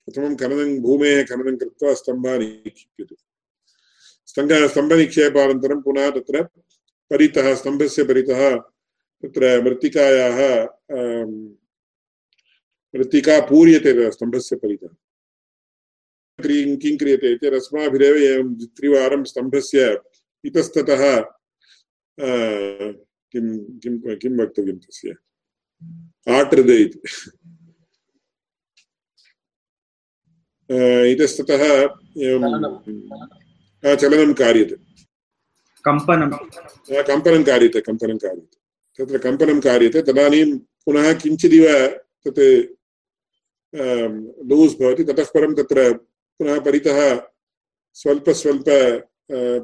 प्रथमं 0.08 0.36
खननं, 0.36 0.78
भूमेः 0.80 1.22
खननं 1.24 1.56
कृत्वा 1.56 1.94
स्तम्भाः 1.94 2.38
निक्षिप्यते। 2.38 3.16
स्तम्भ 4.26 4.52
स्तम्भनिक्षेपानन्तरं 4.70 5.80
पुनः 5.82 6.10
तत्र 6.10 6.42
परितः, 7.10 7.54
स्तम्भस्य 7.54 8.04
परितः 8.04 8.56
तत्र 9.22 9.62
मृत्तिकायाः 9.62 10.38
मृत्तिका 12.94 13.40
पूर्यते 13.40 14.10
स्तम्भस्य 14.12 14.56
परितः। 14.56 14.94
किं 16.38 16.96
क्रियते 16.98 17.32
इति 17.32 17.48
रस्माभिरेव 17.50 18.16
एवं 18.16 18.54
त्रिवारं 18.76 19.24
स्तम्भस्य 19.24 20.00
इतस्ततः 20.44 21.20
किं 23.32 23.46
किं 23.80 24.16
किं 24.16 24.32
वक्तव्यं 24.38 24.78
तस्य? 24.78 25.14
आटृद 26.28 26.70
इति। 26.70 27.00
इतस्ततः 31.12 31.62
एवं 32.22 32.52
चलनं 33.96 34.32
कार्यते। 34.34 34.76
कम्पनं। 35.84 36.30
कम्पनं 37.02 37.42
कार्यते 37.44 37.80
कम्पनं 37.80 38.16
कार्यते। 38.18 38.56
तत्र 38.98 39.18
कम्पनं 39.18 39.60
कार्यते 39.60 40.02
तदानीं 40.02 40.58
पुनः 40.84 41.12
किञ्चिदिव 41.20 41.64
तत् 42.26 42.42
लूस् 44.48 44.78
भवति, 44.80 45.04
ततः 45.04 45.24
परं 45.34 45.54
तत्र 45.54 45.92
पुनः 46.40 46.58
परितः 46.60 46.98
स्वल्प 47.96 48.30
स्वल्प 48.30 48.68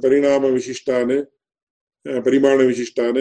परिणामविशिष्टान् 0.03 1.13
परिमाणविशिष्टान् 2.07 3.19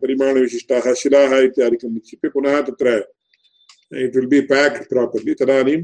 परिमाणविशिष्टाः, 0.00 0.92
शिलाः 0.94 1.36
इत्यादिकं 1.38 1.92
निक्षिप्य 1.92 2.28
पुनः 2.28 2.60
तत्र 2.62 2.88
it 3.92 4.16
will 4.16 4.26
be 4.28 4.40
packed 4.50 4.88
properly 4.88 5.34
तदानीं 5.34 5.82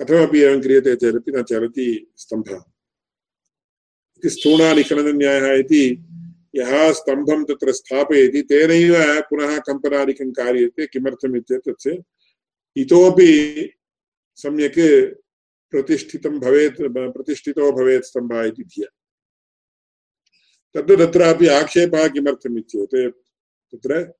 कथमपि 0.00 0.40
एवं 0.40 0.60
क्रियते 0.62 0.94
चेदपि 0.96 1.32
न 1.32 1.42
चलति 1.42 1.88
स्तम्भः। 2.16 2.62
इति 4.16 4.30
स्थूणानिखननन्यायः 4.30 5.52
इति 5.58 5.84
यः 6.56 6.92
स्तम्भं 6.92 7.44
तत्र 7.44 7.72
स्थापयति, 7.72 8.42
तेनैव 8.42 8.94
पुनः 9.30 9.58
कम्पनादिकं 9.68 10.30
कार्यते 10.32 10.86
किमर्थम् 10.86 11.36
इत्येतत् 11.36 11.88
इतोपि 12.76 13.30
सम्यक् 14.36 14.78
प्रतिष्ठितं 15.70 16.38
भवेत्, 16.40 16.82
प्रतिष्ठितो 16.82 17.72
भवेत् 17.72 18.04
स्तम्भः 18.04 18.42
इति 18.42 18.64
धिया। 18.64 18.88
तद् 20.74 20.98
तत्रापि 21.00 21.46
आक्षेपः 21.46 22.08
किमर्थम् 22.08 22.58
इत्येत्, 22.58 22.96
तत्र 23.72 24.12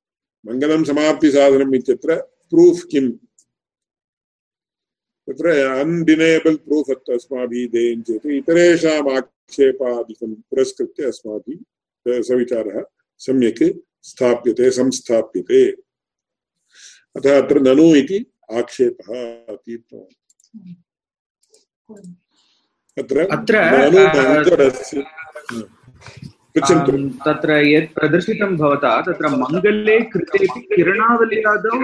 मङ्गलं 0.45 0.83
समाप्तिसाधनम् 0.83 1.75
इत्यत्र 1.75 2.15
प्रूफ् 2.49 2.87
किम्? 2.91 3.11
तत्र 5.27 5.49
अन्डिनेबल् 5.49 6.57
प्रूफ् 6.57 6.91
अत्र 6.91 7.13
अस्माभिः 7.13 7.67
देयं 7.69 8.01
चेत् 8.01 8.25
इतरेषाम् 8.25 9.09
आक्षेपादिकं 9.09 10.33
पुरस्कृत्य 10.33 11.03
अस्माभिः 11.03 12.21
सविचारः 12.21 12.83
सम्यक् 13.17 13.63
स्थाप्यते, 14.01 14.71
संस्थाप्यते। 14.71 15.71
अतः 17.15 17.41
अत्र 17.41 17.59
ननु 17.59 17.95
इति 17.95 18.25
आक्षेपः 18.49 19.17
अत्र 22.97 23.23
तत्र 27.25 27.51
यत् 27.63 27.93
प्रदर्शितं 27.95 28.51
भवता 28.57 28.91
तत्र 29.07 29.25
मङ्गले 29.41 29.97
कृतेपि 30.13 30.61
किरणावल्यादौ 30.75 31.75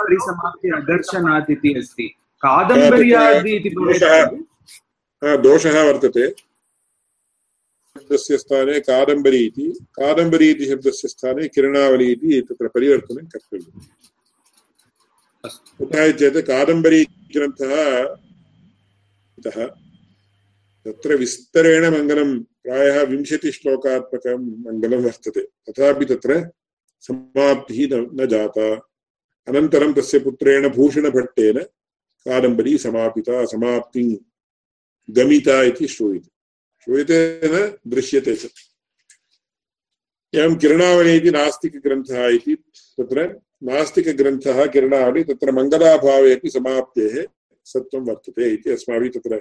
परिसमाप्ति 0.00 0.68
अदर्शनात् 0.78 1.50
इति 1.50 1.70
अस्ति. 1.78 2.06
कादम्बर्यादि 2.42 3.52
इति 3.56 3.70
दोषः 5.44 5.78
वर्तते. 5.88 6.24
शब्दस्य 7.96 8.38
स्थाने 8.38 8.74
कादम्बरी 8.80 9.40
इति 9.46 9.66
कादम्बरी 9.98 10.46
इति 10.50 10.64
शब्दस्य 10.66 11.08
स्थाने 11.08 11.48
किरणावली 11.54 12.06
इति 12.12 12.40
तत्र 12.48 12.66
परिवर्तनं 12.74 13.24
कर्तव्यम्. 13.32 13.80
कुतः 15.46 16.12
चेत् 16.12 16.36
कादम्बरी 16.36 17.04
ग्रन्थः 17.04 18.04
तत्र 20.84 21.16
विस्तरेण 21.16 21.90
मङ्गलं, 21.90 22.42
प्रायः 22.42 23.02
विंशतिश्लोकात्मकं 23.02 24.38
मङ्गलं 24.64 24.96
वर्तते। 24.96 25.40
तथापि 25.40 26.04
तत्र 26.04 26.50
समाप्तिः 27.00 27.88
न 27.92 28.26
जाता। 28.26 28.74
अनन्तरं 29.48 29.92
तस्य 29.92 30.18
पुत्रेण 30.18 30.68
भूषणभट्टेन 30.68 31.58
कादम्बरी 32.26 32.78
समापिता, 32.78 33.44
समाप्तिं 33.44 34.16
गमिता 35.10 35.62
इति 35.62 35.88
श्रूयते। 35.88 36.30
श्रूयते 36.84 37.40
न 37.44 37.78
दृश्यते 37.86 38.36
च। 38.36 38.50
एवं 40.34 40.56
किरणावली 40.56 41.16
इति 41.16 41.30
नास्तिकग्रन्थः 41.30 42.26
इति 42.26 42.54
तत्र 42.98 43.40
नास्तिकग्रन्थः 43.62 44.64
किरणावली 44.66 45.22
तत्र 45.24 45.52
मङ्गलाभावे 45.52 46.34
अपि 46.34 46.50
समाप्तेः 46.50 47.24
सत्त्वं 47.66 48.04
वर्तते 48.06 48.52
इति 48.52 48.70
अस्माभिः 48.70 49.10
तत्र 49.10 49.36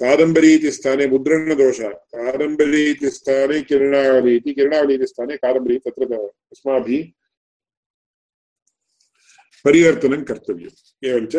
कादम्बरी 0.00 0.52
इति 0.54 0.70
स्थाने 0.70 1.06
मुद्रणदोषः, 1.06 1.88
कादम्बरी 1.88 2.82
इति 2.90 3.10
स्थाने 3.10 3.60
किरणावली 3.62 4.36
इति 4.36 4.54
किरणावली 4.54 4.94
इति 4.94 5.06
स्थाने 5.06 5.36
कादम्बरी 5.36 5.78
तत्र 5.78 6.14
अस्माभिः 6.52 7.04
परिवर्तनं 9.64 10.22
कर्तव्यम्। 10.22 11.06
एवञ्च 11.06 11.36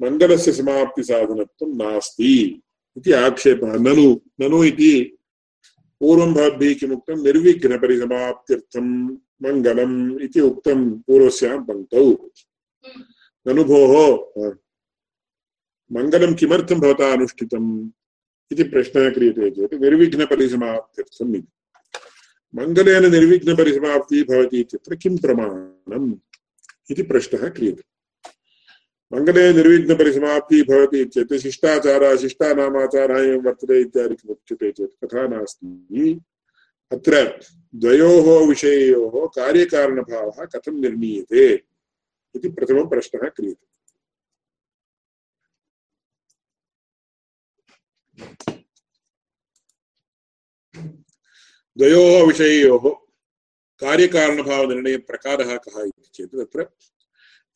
मङ्गलस्य 0.00 0.52
समाप्तिसाधनत्वं 0.52 1.76
नास्ति 1.76 2.62
इति 2.96 3.12
आक्षेपः 3.12 3.72
ननु 3.86 4.08
ननु 4.40 4.64
इति 4.64 5.17
पूर्वं 6.00 6.30
भवद्भिः 6.34 6.74
किमुक्तं 6.80 7.22
निर्विघ्नपरिसमाप्त्यर्थं 7.24 8.88
मङ्गलम् 9.44 9.96
इति 10.22 10.40
उक्तं 10.40 10.78
पूर्वस्यां 11.06 11.58
पङ्क्तौ। 11.64 12.04
ननु 13.46 13.64
भोः 13.64 13.92
मङ्गलं 15.92 16.34
किमर्थं 16.34 16.80
भवता 16.80 17.12
अनुष्ठितम् 17.12 17.68
इति 18.52 18.64
प्रश्नः 18.72 19.10
क्रियते 19.14 19.50
चेत् 19.50 19.74
निर्विघ्नपरिसमाप्त्यर्थम् 19.74 21.36
इति। 21.36 21.50
मङ्गलेन 22.54 23.04
निर्विघ्नपरिसमाप्तिः 23.10 24.24
भवति 24.30 24.60
इत्यत्र 24.60 24.96
किं 25.02 25.16
प्रमाणम् 25.18 26.08
इति 26.90 27.02
प्रश्नः 27.02 27.48
क्रियते। 27.48 27.82
मङ्गले 29.12 29.52
निर्विघ्नपरिसमाप्तिः 29.52 30.64
भवति 30.64 31.04
चेत् 31.04 31.34
शिष्टाचारः 31.34 32.16
शिष्टानामाचारः 32.16 33.18
एवं 33.18 33.42
वर्तते 33.42 33.80
इत्यादिकम् 33.80 34.30
उच्यते 34.30 34.72
चेत्। 34.72 35.04
तथा 35.04 35.26
नास्ति। 35.28 36.20
अत्र 36.92 37.40
द्वयोः 37.74 38.48
विषययोः 38.48 39.26
कार्यकारणभावः 39.26 40.44
कथं 40.44 40.80
निर्णीयते 40.80 41.46
इति 42.36 42.48
प्रथमः 42.48 42.88
प्रश्नः 42.88 43.28
क्रियते। 43.28 43.66
द्वयोः 51.78 52.26
विषययोः 52.26 52.90
कार्यकारणभावनिर्णयप्रकारः 53.80 55.56
कः 55.56 55.82
इति 55.82 56.08
चेत् 56.14 56.36
तत्र 56.36 56.66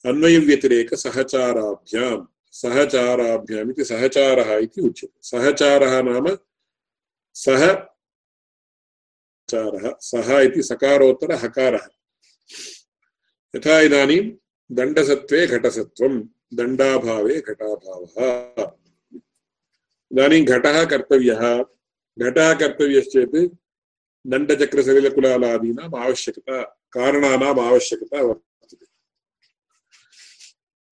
अन्वयव्यतिरेकसहचाराभ्यां 0.07 2.25
सहचाराभ्याम् 2.53 3.71
इति 3.71 3.85
सहचारः 3.85 4.57
इति 4.57 4.81
उच्यते। 4.81 5.19
सहचारः 5.23 6.03
नाम 6.03 6.39
सः 7.35 7.87
सः 10.01 10.41
इति 10.41 10.63
सकारोत्तर 10.63 11.33
हकारः। 11.33 11.87
यथा 13.57 13.81
इदानीं 13.81 14.33
दण्डसत्त्वे 14.73 15.47
घटसत्त्वं, 15.47 16.29
दण्डाभावे 16.55 17.41
घटाभावः। 17.41 18.73
इदानीं 20.13 20.45
घटः 20.45 20.85
कर्तव्यः। 20.85 21.65
घटः 22.19 22.55
कर्तव्यश्चेत् 22.55 23.55
दण्डचक्रसलिलकुलालादीनाम् 24.27 25.95
आवश्यकता, 25.95 26.81
कारणानाम् 26.93 27.61
आवश्यकता 27.61 28.23
वर्तते। 28.23 28.52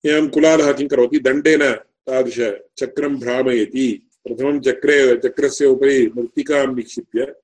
एवं 0.05 0.29
कुलालः 0.29 0.73
किं 0.73 0.87
करोति? 0.87 1.19
दण्डेन 1.19 1.75
तादृशचक्रं 1.75 3.19
भ्रामयति। 3.19 4.07
प्रथमं 4.27 4.59
चक्रे, 4.59 5.17
चक्रस्य 5.17 5.65
उपरि 5.65 6.11
मृत्तिकां 6.17 6.75
निक्षिप्य 6.75 7.35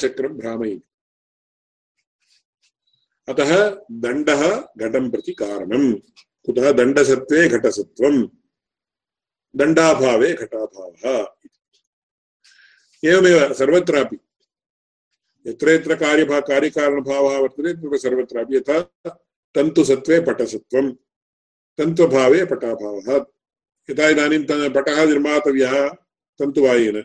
चक्रं 0.00 0.28
भ्रामयति। 0.28 0.82
अतः 3.28 3.82
दण्डः 3.92 4.68
घटं 4.78 5.10
प्रति 5.10 5.32
कारणं। 5.32 5.92
कुतः 6.46 6.72
दण्डसत्त्वे 6.72 7.48
घटसत्त्वं 7.48 8.28
दण्डाभावे 9.56 10.32
घटाभावः 10.32 11.26
एवमेव 13.04 13.54
सर्वत्रापि। 13.54 14.18
यत्र 15.46 15.70
यत्र 15.70 15.94
कार्यभा 15.94 16.40
कार्यकारणभावः 16.40 17.38
वर्तते, 17.38 17.72
तत्र 17.74 17.98
सर्वत्रापि। 17.98 18.56
यथा 18.56 18.80
तन्तुसत्त्वे 19.56 20.20
पटसत्त्वं 20.20 20.92
तन्त्वभावे 21.78 22.44
पटाभावः। 22.44 23.24
यथा 23.90 24.08
इदानीं 24.08 24.68
पटः 24.68 25.04
निर्मातव्यः 25.04 25.88
तन्तुवायेन 26.38 27.04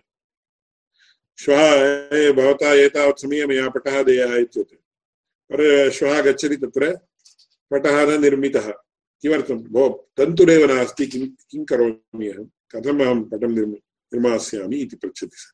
श्वः 1.39 2.31
भवता 2.31 2.73
एतावत् 2.73 3.21
समये 3.21 3.45
मया 3.45 3.69
पटः 3.69 4.03
देयः 4.03 4.35
इत्युक्ते 4.35 4.75
पर 5.51 5.89
श्वः 5.91 6.21
गच्छति 6.21 6.55
तत्र। 6.55 6.97
पटः 7.71 8.05
न 8.05 8.21
निर्मितः। 8.21 8.71
किमर्थं? 9.21 9.57
भो, 9.57 10.11
तन्तुरेव 10.17 10.73
नास्ति। 10.73 11.05
किं 11.05 11.27
किं 11.49 11.65
करोमि 11.65 12.27
अहं? 12.27 12.45
कथम् 12.71 13.01
अहं 13.01 13.23
पटं 13.23 13.47
निर्म, 13.47 13.71
निर्मास्यामि 13.71 14.77
इति 14.77 14.95
पृच्छति 14.95 15.29
सः। 15.33 15.51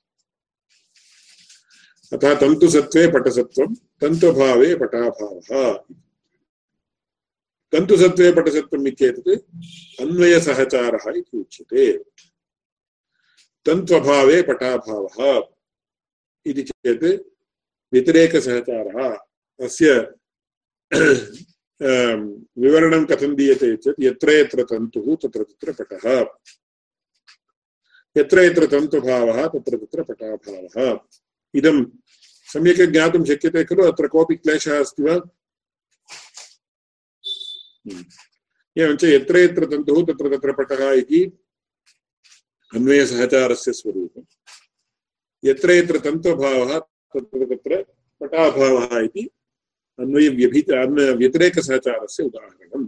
अतः 2.18 2.34
तन्तुसत्त्वे 2.40 3.08
पटसत्त्वं 3.08 3.76
तन्तुभावे 3.76 4.76
पटाभावः। 4.76 5.80
तन्तुसत्त्वे 7.72 8.32
पटसत्त्वम् 8.32 8.88
इत्येतत् 8.88 10.02
अन्वयसहचारः 10.02 11.06
इति 11.18 11.38
उच्यते। 11.38 11.98
तन्त्वभावे 13.66 14.42
पटाभावः 14.42 15.42
इति 16.46 16.64
चेत् 16.64 17.04
व्यतिरेकसहचारः। 17.94 19.10
अस्य 19.66 20.14
विवरणं 22.62 23.06
कथं 23.06 23.36
दीयते 23.36 23.76
चेत् 23.78 24.04
यत्र 24.04 24.30
यत्र 24.32 24.64
तन्तुः, 24.64 25.16
तत्र 25.16 25.44
तत्र 25.44 25.72
पटः। 25.80 26.26
यत्र 28.18 28.40
यत्र 28.40 28.66
तन्तुभावः, 28.66 29.48
तत्र 29.48 29.78
तत्र 29.78 30.04
पटाभावः। 30.04 31.00
इदं 31.56 31.86
सम्यक् 32.54 32.92
ज्ञातुं 32.92 33.24
शक्यते 33.26 33.64
खलु? 33.64 33.84
अत्र 33.84 34.08
कोऽपि 34.08 34.36
क्लेशः 34.36 34.80
अस्ति 34.80 35.04
वा? 35.04 35.16
एवञ्च 38.78 39.04
यत्र 39.04 39.38
यत्र 39.38 39.66
तन्तुः 39.66 40.06
तत्र 40.06 40.38
तत्र 40.38 40.54
पटः 40.54 40.92
इति 40.92 41.32
अन्वयसहचारस्य 42.76 43.74
स्वरूपम्। 43.74 44.24
यत्र 45.46 45.72
यत्र 45.72 46.00
तन्तुभावः 46.00 46.80
तत्र 46.80 47.46
तत्र 47.46 47.86
पटाभावः 48.22 49.00
इति 49.00 49.30
अन्वयव्यभित 50.00 50.70
अन्वय 50.72 51.12
व्यतिरेकसहचारस्य 51.12 52.24
उदाहरणम्। 52.24 52.88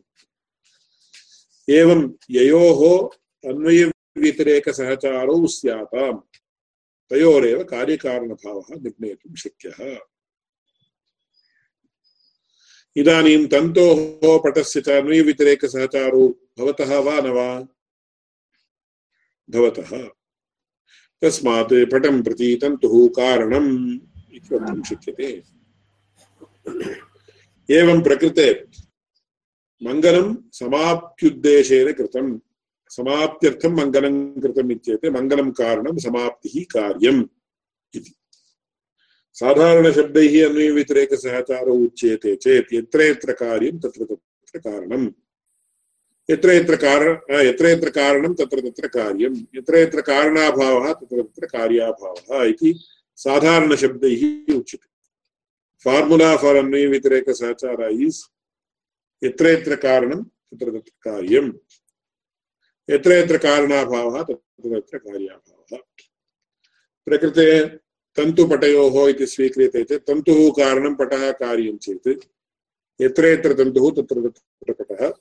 एवं 1.69 2.13
ययोः 2.31 3.09
अन्वयव्यतिरेकसहचारौ 3.49 5.47
स्याताम्। 5.47 6.21
तयोरेव 7.09 7.63
कार्यकारणभावः 7.63 8.75
निर्णेतुं 8.81 9.35
शक्यः। 9.35 9.99
इदानीं 12.95 13.47
तन्तोः 13.47 14.39
पटस्य 14.43 14.81
च 14.81 14.89
अन्वयव्यतिरेकसहचारो 14.89 16.49
भवतः 16.59 16.99
वा 16.99 17.21
न 17.21 17.27
वा? 17.29 17.67
भवतः। 19.49 20.09
तस्मात् 21.21 21.91
पटं 21.91 22.23
प्रति 22.23 22.59
तन्तुः 22.61 23.07
कारणम् 23.07 23.99
इति 24.33 24.55
वक्तुं 24.55 24.83
शक्यते। 24.83 25.43
एवं 27.71 28.01
प्रकृते 28.01 28.65
मङ्गलं 29.83 30.35
समाप्त्युद्देशेन 30.53 31.91
कृतं। 31.91 32.39
समाप्त्यर्थं 32.89 33.69
मङ्गलं 33.69 34.41
कृतम् 34.41 34.71
इत्येते 34.71 35.09
मङ्गलं 35.09 35.51
कारणं 35.51 35.97
समाप्तिः 35.97 36.63
कार्यम्। 36.63 37.23
साधारणशब्दैः 39.39 40.33
अन्वयव्यतिरेकसहचारो 40.47 41.73
उच्यते 41.73 42.35
चेत् 42.35 42.73
यत्र 42.73 43.01
यत्र 43.01 43.33
कार्यं 43.33 43.77
तत्र 43.79 44.03
तत्र 44.03 44.59
कारणम्। 44.59 45.07
यत्र 46.29 46.49
यत्र 46.49 46.75
कारण 46.75 47.17
यत्र 47.47 47.65
यत्र 47.65 47.89
कारणं 47.89 48.33
तत्र 48.33 48.59
तत्र 48.59 48.87
कार्यं 48.87 49.35
यत्र 49.55 49.75
यत्र 49.77 50.01
कारणाभावः 50.01 50.93
तत्र 50.93 51.21
तत्र 51.21 51.45
कार्याभावः 51.45 52.43
इति 52.43 52.71
साधारणशब्दैः 53.15 54.23
उच्यते। 54.57 54.87
फार्मुला 55.83 56.35
फार् 56.37 56.57
अन्वयव्यतिरेकसहचार 56.57 57.89
इस् 57.91 58.21
यत्र 59.23 59.45
यत्र 59.47 59.75
कारणं 59.75 60.23
तत्र 60.23 60.71
तत्र 60.71 60.91
कार्यम्। 61.01 61.51
यत्र 62.89 63.11
यत्र 63.11 63.37
कारणाभावः 63.37 64.23
तत्र 64.23 64.79
तत्र 64.79 64.97
कार्याभावः। 64.97 65.77
प्रकृते 67.07 67.45
तन्तुपटयोः 68.15 69.09
इति 69.09 69.27
स्वीक्रियते 69.27 69.97
तन्तुः 69.97 70.49
कारणं 70.49 70.95
पटः 70.95 71.31
कार्यं 71.31 71.77
चेत् 71.77 72.07
यत्र 73.01 73.25
यत्र 73.25 73.53
तन्तुः 73.53 73.91
तत्र 73.91 74.29
तत्र 74.29 74.73
पटः 74.73 75.13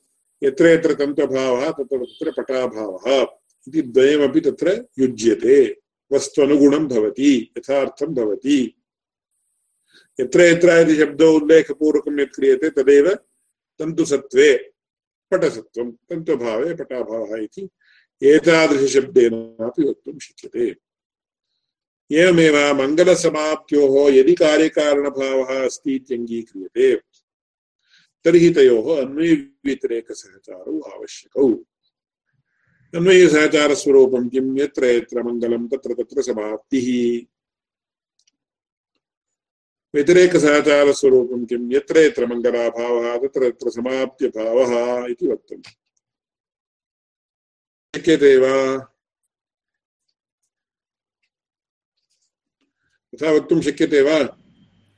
यत्र 0.42 0.66
यत्र 0.66 0.94
तन्तुभावः 0.94 1.70
तत्र 1.70 2.04
तत्र 2.04 2.30
पटाभावः 2.30 3.26
इति 3.68 3.82
द्वयमपि 3.82 4.40
तत्र 4.40 4.86
युज्यते। 4.98 5.80
वस्त्वनुगुणं 6.12 6.88
भवति, 6.88 7.52
यथार्थं 7.58 8.14
भवति। 8.14 8.74
यत्र 10.20 10.40
यत्र 10.40 10.68
एवमेव 22.12 22.82
मङ्गलसमाप्त्योः 22.82 24.14
यदि 24.14 24.34
कार्यकारणभावः 24.34 25.64
अस्ति 25.64 25.94
इत्यङ्गीक्रियते। 25.94 26.96
तर्हि 28.24 28.50
तयोः 28.50 29.06
अन्वयव्यतिरेकसहचारौ 29.06 30.80
आवश्यकौ। 30.80 31.52
अन्वयसहचारस्वरूपं 32.94 34.28
किं? 34.28 34.60
यत्र 34.60 34.84
यत्र 34.84 35.22
मङ्गलं, 35.22 35.68
तत्र 35.68 35.94
तत्र 35.94 36.22
समाप्तिः। 36.22 37.26
व्यतिरेकसहचारस्वरूपं 39.94 41.44
किं? 41.44 41.72
यत्र 41.72 41.98
यत्र 41.98 42.26
मङ्गलाभावः, 42.26 43.16
तत्र 43.16 43.50
तत्र 43.50 43.70
समाप्त्यभावः 43.70 45.04
इति 45.10 45.26
वक्तव्यम् 45.26 45.62
शक्यते 47.96 48.36
वा? 48.36 48.94
तथा 53.18 53.30
वक्तुं 53.30 53.60
शक्यते 53.60 54.00
वा? 54.00 54.36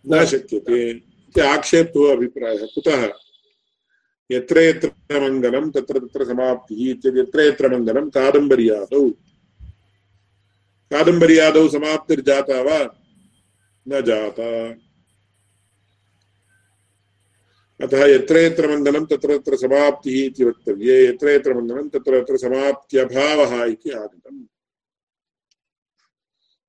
न 0.09 0.25
शक्यते। 0.25 0.91
इति 0.91 1.41
आक्षेप्तुः 1.41 2.13
अभिप्रायः। 2.13 2.67
कुतः? 2.67 3.13
यत्र 4.33 4.59
यत्र 4.59 5.31
मङ्गलं 5.31 5.71
तत्र 5.71 5.99
तत्र 5.99 6.25
समाप्तिः 6.25 6.91
यत्र 6.91 7.41
यत्र 7.41 7.77
मङ्गलं 7.77 8.11
कादम्बर्यादौ। 8.11 9.11
कादम्बर्यादौ 10.91 11.69
समाप्तिर्जाता 11.69 12.63
वा? 12.63 13.01
न 13.89 14.01
जाता। 14.01 14.71
अतः 17.87 18.07
यत्र 18.07 18.37
यत्र 18.37 18.77
मङ्गलं 18.77 19.05
तत्र 19.07 19.39
तत्र 19.39 19.57
समाप्तिः 19.57 20.27
इति 20.27 20.45
वक्तव्ये। 20.45 21.09
यत्र 21.09 21.29
यत्र 21.29 21.55
मङ्गलं 21.55 21.89
तत्र 21.89 22.21
तत्र 22.21 22.37
समाप्त्यभावः 22.37 23.65
इति 23.65 23.91
आगतम्। 23.91 24.45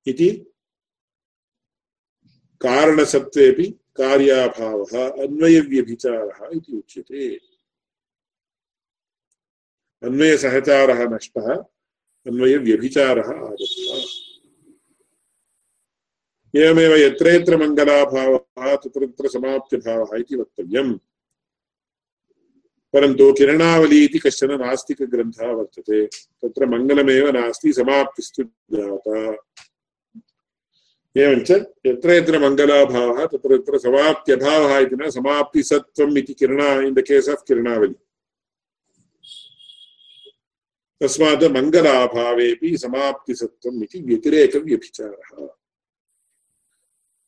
इति 0.07 0.50
कारणसत्त्वेऽपि 2.61 3.65
कार्याभावः, 3.95 5.09
अन्वयव्यभिचारः 5.09 6.49
इति 6.53 6.77
उच्यते। 6.77 7.35
अन्वयसहचारः 10.03 11.15
नष्टः, 11.15 11.55
अन्वयव्यभिचारः 12.27 13.29
आगतः 13.29 14.03
एवमेव 16.55 16.95
यत्र 16.95 17.27
यत्र 17.27 17.57
मङ्गलाभावः 17.57 18.75
तत्र 18.75 19.05
तत्र 19.05 20.15
इति 20.15 20.35
वक्तव्यम्। 20.35 20.97
परन्तु 22.93 23.33
किरणावली 23.33 24.05
इति 24.05 24.19
कश्चन 24.19 24.51
नास्तिकग्रन्थः 24.51 25.47
वर्तते। 25.47 26.05
तत्र 26.07 26.65
मङ्गलमेव 26.65 27.29
नास्ति, 27.29 27.73
समाप्तिस्तु 27.73 28.43
जाता 28.43 29.31
एवञ्च 31.17 31.51
यत्र 31.85 32.09
यत्र 32.09 32.39
मङ्गलाभावः 32.39 33.25
तत्र 33.25 33.57
तत्र 33.57 33.77
समाप्त्यभावः 33.77 34.77
इति 34.77 34.95
न, 34.95 35.09
समाप्तिसत्त्वम् 35.09 36.17
इति 36.17 36.33
Kirana 36.33 36.73
in 36.73 36.95
the 36.95 36.99
case 36.99 37.29
of 37.29 37.47
Kiranavali. 37.47 37.95
तस्मात् 41.01 41.43
मङ्गलाभावेपि 41.43 42.77
समाप्तिसत्त्वम् 42.77 43.83
इति 43.83 43.99
व्यतिरेकव्यभिचारः 44.01 45.45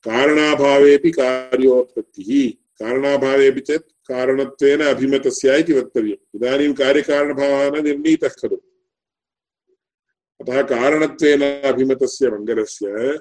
कारणाभावेऽपि 0.04 1.12
कार्योत्पत्तिः। 1.12 2.52
कारणाभावेऽपि 2.80 3.60
चेत् 3.60 3.92
कारणत्वेन 4.08 4.82
अभिमतस्य 4.82 5.60
इति 5.60 5.74
वक्तव्यम्। 5.74 6.26
इदानीं 6.36 6.74
कार्यकारणभावः 6.74 7.70
न 7.72 7.84
निर्णीतः 7.84 8.28
खलु। 8.28 8.58
अतः 10.42 10.62
कारणत्वेन 10.62 11.42
अभिमतस्य 11.62 12.30
मङ्गलस्य 12.30 13.20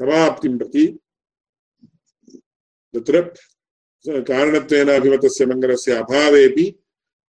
समाप्तिं 0.00 0.58
प्रति 0.58 0.98
तत्र 2.94 3.20
कारणत्वेन 4.08 4.88
अभिमतस्य 4.88 5.46
मङ्गलस्य 5.46 5.92
अभावेऽपि 5.92 6.70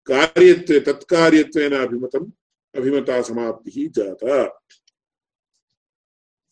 कार्यत्वे 0.05 0.79
तत्कार्यत्वेन 0.79 1.73
अभिमतम् 1.73 2.31
अभिमता 2.77 3.21
समाप्तिः 3.21 3.89
जाता। 3.91 4.63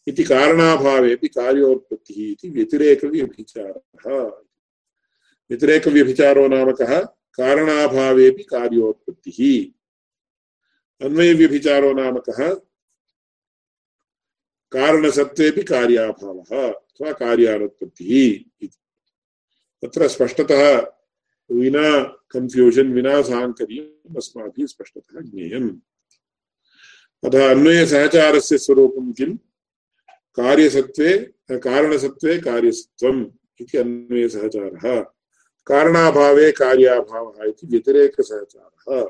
इति 0.07 0.23
कारणाभावेऽपि 0.23 1.27
कार्योत्पत्तिः 1.27 2.31
इति 2.31 2.49
व्यतिरेकव्यभिचारः। 2.49 4.23
व्यतिरेकव्यभिचारो 5.49 6.47
नाम 6.47 6.71
कः? 6.71 6.99
कारणाभावेऽपि 7.37 8.43
कार्योत्पत्तिः। 8.43 9.39
अन्वयव्यभिचारो 11.05 11.93
नाम 11.93 12.17
कः? 12.29 12.68
कारणसत्त्वेऽपि 14.71 15.63
कार्याभावः, 15.63 16.71
अथवा 16.71 17.11
कार्यानुत्पत्तिः 17.11 18.65
इति। 18.65 20.07
स्पष्टतः 20.07 20.87
विना 21.51 22.03
कन्फ्यूषन् 22.03 22.93
विना 22.93 23.21
साङ्कर्यम् 23.21 24.17
अस्माभिः 24.17 24.65
स्पष्टतः 24.65 25.19
ज्ञेयम्। 25.19 25.79
अतः 27.25 27.51
अन्वयसहचारस्य 27.51 28.57
स्वरूपं 28.57 29.13
किम्? 29.13 29.37
कार्यसत्त्वे 30.35 31.33
कारणसत्त्वे 31.51 32.37
कार्यसत्त्वम् 32.37 33.25
इति 33.61 33.77
अन्वयसहचारः 33.77 35.05
कारणाभावे 35.65 36.51
कार्याभावः 36.51 37.43
इति 37.43 37.67
व्यतिरेकसहचारः। 37.67 39.07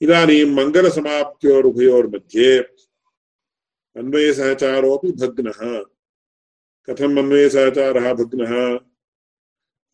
इदानीं 0.00 0.44
मङ्गलसमाप्त्योरुभयोर्मध्ये 0.44 2.68
अन्वयसहचारोऽपि 3.96 5.12
भग्नः। 5.12 5.84
कथम् 6.86 7.18
अन्वयसहचारः 7.18 8.12
भग्नः? 8.14 8.76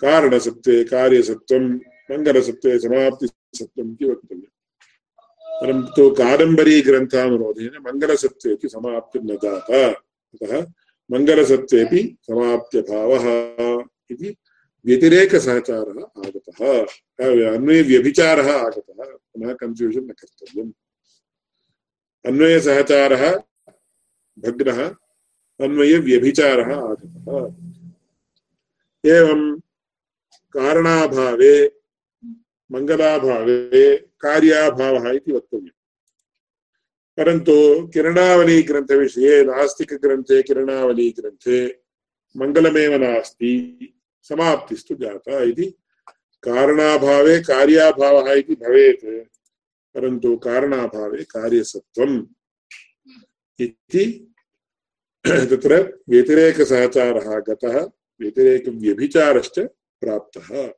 कारणसत्त्वे 0.00 0.84
कार्यसत्त्वं, 0.84 1.74
मङ्गलसत्त्वे 2.10 2.78
समाप्तिसत्त्वम् 2.78 3.92
इति 3.92 4.04
वक्तव्यम्। 4.04 4.42
परन्तु 5.62 6.10
कादम्बरीग्रन्थानुरोधेन 6.10 7.70
मङ्गलसत्त्वेपि 7.86 8.68
समाप्तिर्न 8.68 9.36
जाता। 9.36 9.88
अतः 9.90 10.66
मङ्गलसत्त्वेपि 11.10 12.16
समाप्त्यभावः 12.22 13.24
इति 14.10 14.36
व्यतिरेकसहचारः 14.86 16.26
आगतः। 16.26 16.86
अन्वयव्यभिचारः 17.54 18.52
आगतः। 18.52 19.04
पुनः 19.04 19.54
कन्फ्यूषन् 19.54 20.04
न 20.04 20.08
कर्तव्यम्। 20.08 20.72
अन्वयसहचारः 22.26 23.42
भग्नः 24.38 24.88
अन्वयव्यभिचारः 25.60 26.74
आगतः। 26.76 27.66
एवं 29.10 29.60
कारणाभावे, 30.52 31.72
मङ्गलाभावे, 32.72 33.96
कार्याभावः 33.96 35.10
इति 35.10 35.32
वक्तव्यम्। 35.32 35.68
परन्तु 37.16 37.86
किरणावलीग्रन्थविषये, 37.86 39.44
नास्तिकग्रन्थे, 39.44 40.42
किरणावलीग्रन्थे 40.42 41.66
मङ्गलमेव 42.36 42.96
नास्ति, 42.96 43.78
समाप्तिस्तु 44.22 44.94
जाता 44.94 45.42
इति। 45.42 45.74
कारणाभावे, 46.42 47.40
कार्याभावः 47.40 48.32
इति 48.32 48.54
भवेत्, 48.54 49.28
परन्तु 49.94 50.36
कारणाभावे, 50.36 51.24
कार्यसत्त्वम् 51.24 52.26
इति 53.60 54.34
तत्र 55.26 56.02
व्यतिरेकसहचारः 56.08 57.40
गतः 57.40 57.90
व्यतिरेकव्यभिचारश्च 58.20 59.58
प्राप्तः। 60.00 60.72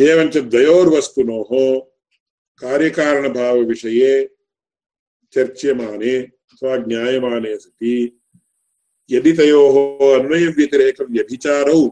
एवञ्च 0.00 0.36
द्वयोर्वस्तुनोः 0.36 1.80
कार्यकारणभावविषये 2.58 4.30
चर्च्यमाने 5.32 6.18
अथवा 6.18 6.76
ज्ञायमाने 6.76 7.56
सति। 7.56 8.20
यदि 9.10 9.32
तयोः 9.32 10.18
अन्वयव्यतिरेकव्यभिचारौ 10.20 11.88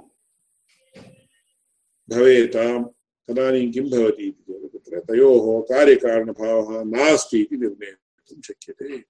भवेताम्, 2.09 2.85
तदानीं 3.29 3.73
किं 3.73 3.91
भवति 3.91 4.25
इति 4.25 4.62
तत्र 4.93 5.15
तयोः 5.15 5.61
कार्यकारणभावः 5.61 6.85
नास्ति 6.85 7.41
इति 7.41 7.57
निर्णेतुं 7.57 8.41
शक्यते। 8.41 9.05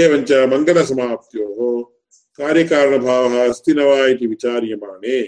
एवञ 0.00 0.46
मङ्गलसमाप्त्योः 0.46 1.82
कार्यकारणभावः 2.38 3.48
अस्ति 3.48 3.74
न 3.74 3.80
वा 3.80 4.06
इति 4.06 4.26
विचार्यमाणे। 4.26 5.22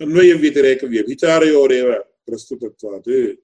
अन्वयव्यतिरेकव्यभिचारयोरेव 0.00 1.92
प्रस्तुतत्वात्। 1.98 3.36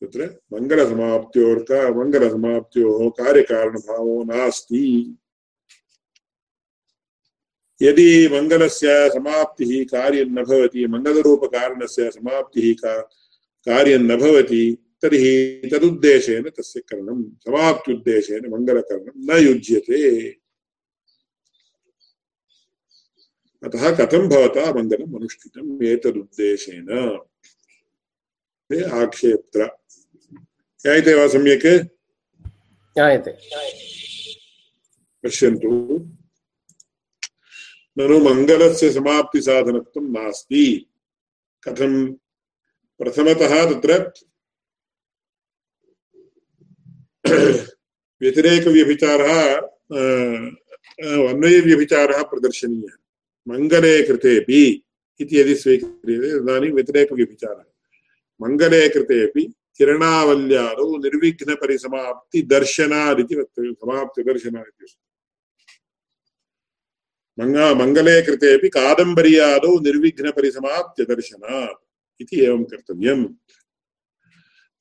तत्र 0.00 0.40
मङ्गलसमाप्त्योर्का 0.52 1.90
मङ्गलसमाप्त्योः 1.90 3.10
कार्यकारणभावो 3.10 4.24
नास्ति। 4.24 5.16
यदि 7.82 8.28
मङ्गलस्य 8.28 9.10
समाप्तिः 9.10 9.84
कार्यं 9.84 10.26
न 10.26 10.44
भवति 10.44 10.86
मङ्गलरूपकारणस्य 10.86 12.10
समाप्तिः 12.10 12.74
का 12.74 13.00
कार्यं 13.66 13.98
न 13.98 14.16
भवति 14.16 14.76
तर्हि 15.02 15.62
तदुद्देशेन 15.72 16.50
तस्य 16.50 16.80
करणं 16.80 17.22
समाप्त्युद्देशेन 17.22 18.50
मङ्गलकरणं 18.50 19.12
न 19.16 19.48
युज्यते। 19.48 20.30
अतः 23.64 23.96
कथं 23.96 24.28
भवता 24.28 24.72
मङ्गलम् 24.72 25.14
अनुष्ठितम् 25.14 25.82
एतदुद्देशेन? 25.82 27.18
ते 28.70 28.82
आक्षेप्त्र। 28.82 29.70
ज्ञायते 30.82 31.14
वा 31.14 31.28
सम्यक्? 31.28 31.66
ज्ञायते। 32.96 33.30
पश्यन्तु। 35.22 36.10
ननु 37.98 38.18
मङ्गलस्य 38.18 38.92
समाप्तिसाधनत्वं 38.92 40.02
नास्ति। 40.02 40.86
कथं? 41.64 42.12
प्रथमतः 42.98 43.70
तत्र 43.70 44.12
व्यतिरेकव्यभिचारः 48.22 49.56
अन्वयव्यभिचारः 51.30 52.22
प्रदर्शनीयः। 52.22 52.96
मङ्गले 53.48 54.02
कृतेपि 54.02 54.84
इति 55.20 55.40
यदि 55.40 55.54
स्वीक्रियते, 55.54 56.38
तदानीं 56.38 56.70
व्यतिरेकव्यभिचारः। 56.70 57.64
मङ्गले 58.42 58.88
कृतेपि 58.88 59.54
किरणावल्यादौ 59.76 60.96
निर्विघ्नपरिसमाप्तिदर्शनादिति 60.96 63.34
वक्तव्यं 63.34 63.74
समाप्तिदर्शनादिति 63.74 64.86
मङ्गा 67.38 67.74
मङ्गले 67.74 68.22
कृतेपि 68.22 68.68
कादम्बर्यादौ 68.68 69.80
निर्विघ्नपरिसमाप्त्यदर्शनात् 69.80 71.82
इति 72.20 72.44
एवं 72.44 72.64
कर्तव्यम्। 72.64 73.26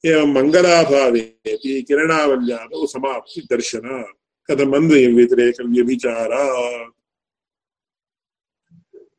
एवं 0.05 0.33
मङ्गलाभावेपि 0.33 1.81
किरणावल्यादौ 1.87 2.85
समाप्तिदर्शनात् 2.85 4.17
कथमन्वयं 4.47 5.15
व्यतिरेकं 5.15 5.73
व्यभिचारात् 5.73 6.93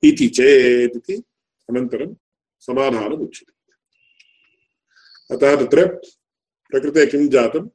इति 0.04 0.28
चेत् 0.28 0.96
इति 0.96 1.22
अनन्तरं 1.68 2.14
समाधानम् 2.60 3.22
उच्यते। 3.22 3.52
अतः 5.34 5.56
तत्र 5.56 5.86
प्रकृते 6.70 7.06
किं 7.06 7.28
जातम्? 7.28 7.68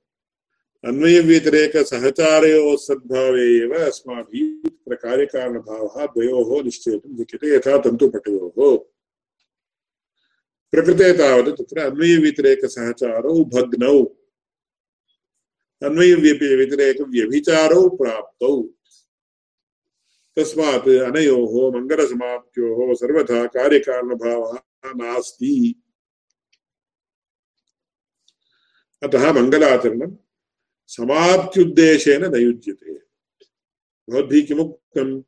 अन्वयव्यतिरेकसहचारयोः 0.85 2.77
सद्भावे 2.77 3.63
एव 3.63 3.87
अस्माभिः 3.87 4.58
तत्र 4.89 4.95
कार्यकारणभावः 4.95 6.05
द्वयोः 6.05 6.63
निश्चेतुं 6.63 7.23
शक्यते 7.23 7.55
यथा 7.55 7.77
तन्तुपटयोः। 7.77 8.77
प्रकृते 10.71 11.17
तावत् 11.17 11.57
तत्र 11.57 11.79
अन्वयव्यतिरेकसहचारौ 11.79 13.45
भग्नौ। 13.45 14.17
अन्वयव्यतिरेकव्यभिचारौ 15.83 17.89
प्राप्तौ। 17.89 18.69
तस्मात् 20.35 20.87
अनयोः, 20.87 21.79
मङ्गलसमाप्त्योः 21.79 22.93
सर्वथा 22.93 23.45
कार्यकारणभावः 23.45 24.59
नास्ति। 24.85 25.81
अतः 29.03 29.33
मङ्गलाचरणं 29.33 30.17
समाप्त्युद्देशेन 30.87 32.25
न 32.25 32.35
युज्यते। 32.35 33.08
भवद्भिः 34.09 34.47
किमुक्तं 34.47 35.21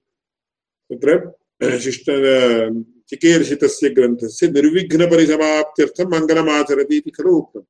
तत्र 0.92 1.80
शिष्ट, 1.80 2.06
चिकीर्षितस्य 3.10 3.90
ग्रन्थस्य 3.90 4.48
निर्विघ्नपरिसमाप्त्यर्थं 4.48 6.06
मङ्गलमाचरति 6.06 6.98
इति 6.98 7.10
खलु 7.10 7.36
उक्तम्। 7.38 7.64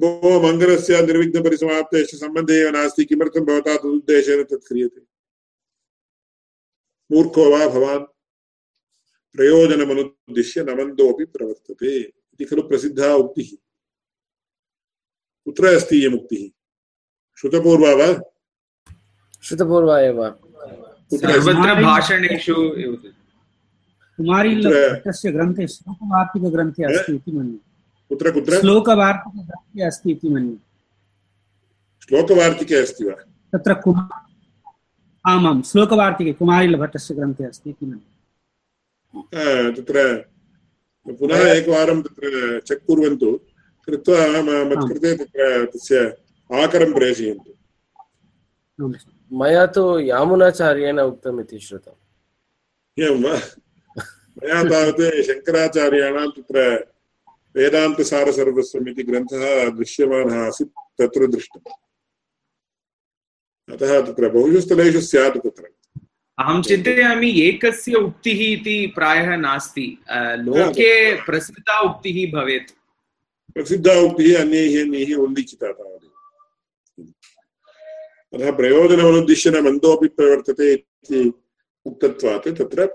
भो 0.00 0.40
मङ्गलस्य 0.40 1.06
निर्विघ्नपरिसमाप्तेश्च 1.06 2.14
सम्बन्धे 2.14 2.54
एव 2.54 2.70
नास्ति, 2.70 3.04
किमर्थं 3.04 3.40
भवता 3.40 3.76
तदुद्देशेन 3.76 4.44
तत् 4.44 4.68
क्रियते? 4.68 5.00
मूर्खो 7.12 7.50
वा 7.50 7.68
भवान्? 7.68 8.04
प्रयोजनमनुद्दिश्य 9.34 10.64
न 10.64 10.70
मन्दोऽपि 10.70 11.24
प्रवर्तते 11.24 12.00
इति 12.00 12.44
खलु 12.44 12.62
प्रसिद्धा 12.62 13.14
उक्तिः। 13.14 13.56
कुत्र 15.44 15.66
अस्ति 15.66 16.02
इयमुक्तिः 16.02 16.50
श्रुतपूर्वा 17.40 17.94
वा? 17.94 18.33
श्रुतपूर्वा 19.44 19.96
एव। 20.00 20.18
सर्वत्र 21.12 21.70
भाषणेषु 21.82 22.54
कुमारीलभट्टस्य 24.18 25.30
ग्रन्थे 25.32 25.66
श्लोकवार्तिकग्रन्थे 25.68 26.82
अस्ति 26.84 27.12
इति 27.14 27.32
मन्ये। 27.32 27.58
कुत्र 28.10 28.30
कुत्र? 28.32 28.52
श्लोकवार्तिकग्रन्थे 28.60 29.82
अस्ति 29.86 30.10
इति 30.10 30.28
मन्ये। 30.34 30.56
श्लोकवार्तिके 32.04 32.76
अस्ति 32.76 33.04
वा? 33.04 33.16
तत्र 33.52 33.74
कुमार 33.84 34.22
आमां 35.24 35.56
श्लोकवार्तिके 35.70 36.32
कुमारीलभट्टस्य 36.40 37.14
ग्रन्थे 37.14 37.44
अस्ति 37.44 37.70
इति 37.70 37.86
मन्ये। 37.86 39.72
तत्र 39.76 39.96
पुनः 41.06 41.40
एकवारं 41.48 41.98
तत्र 42.02 42.24
चेक् 42.66 42.86
कुर्वन्तु। 42.86 43.30
कृत्वा 43.88 44.20
मत्कृते 44.70 45.10
तत्र 45.16 45.64
तस्य 45.72 45.96
आकरं 46.50 46.90
प्रेषयन्तु। 46.94 47.50
मया 49.34 49.66
तु 49.66 49.98
यामुनाचार्येण 49.98 50.98
उक्तम् 51.00 51.40
इति 51.40 51.58
श्रुतम्। 51.58 52.00
एवं 53.02 53.22
वा? 53.22 53.36
मया 54.38 54.62
तावत् 54.64 55.26
शङ्कराचार्याणां 55.26 56.28
तत्र 56.30 56.84
वेदान्तसारसर्वस्वम् 57.56 58.88
इति 58.88 59.02
ग्रन्थः 59.02 59.68
दृश्यमानः 59.68 60.46
आसीत् 60.46 60.72
तत्र 60.98 61.26
दृष्टम्। 61.26 61.72
अतः 63.74 64.00
तत्र 64.00 64.28
बहुषु 64.28 64.60
स्थलेषु 64.60 65.00
स्यात् 65.00 65.38
तत्र। 65.38 65.64
अहं 66.38 66.62
चिन्तयामि 66.62 67.30
एकस्य 67.40 67.94
उक्तिः 67.94 68.40
इति 68.52 68.92
प्रायः 68.94 69.36
नास्ति। 69.36 69.98
लोके 70.46 71.22
प्रसिद्धा 71.24 71.78
उक्तिः 71.80 72.32
भवेत्। 72.32 72.70
प्रसिद्धा 73.54 73.92
उक्तिः 73.92 74.40
अन्यैः 74.40 74.82
अन्यैः 74.82 75.16
उल्लिखिता 75.16 75.72
तावदेव 75.72 75.93
अतः 78.34 78.50
प्रयोजनमनुद्दिश्य 78.50 79.50
न 79.50 79.60
मन्दोऽपि 79.64 80.08
प्रवर्तते 80.08 80.72
इति 80.74 81.32
उक्तत्वात्। 81.86 82.48
तत्र 82.58 82.86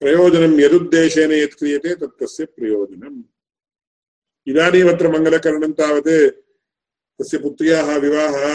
प्रयोजनं 0.00 0.60
यदुद्देशेन 0.60 1.32
यत् 1.32 1.54
क्रियते, 1.58 1.94
तत् 1.94 2.18
तस्य 2.20 2.44
प्रयोजनम्। 2.44 3.22
इदानीमत्र 4.46 5.08
मङ्गलकरणं 5.08 5.72
तावत् 5.72 6.08
तस्य 7.18 7.38
पुत्र्याः 7.38 7.88
विवाहः 7.96 8.46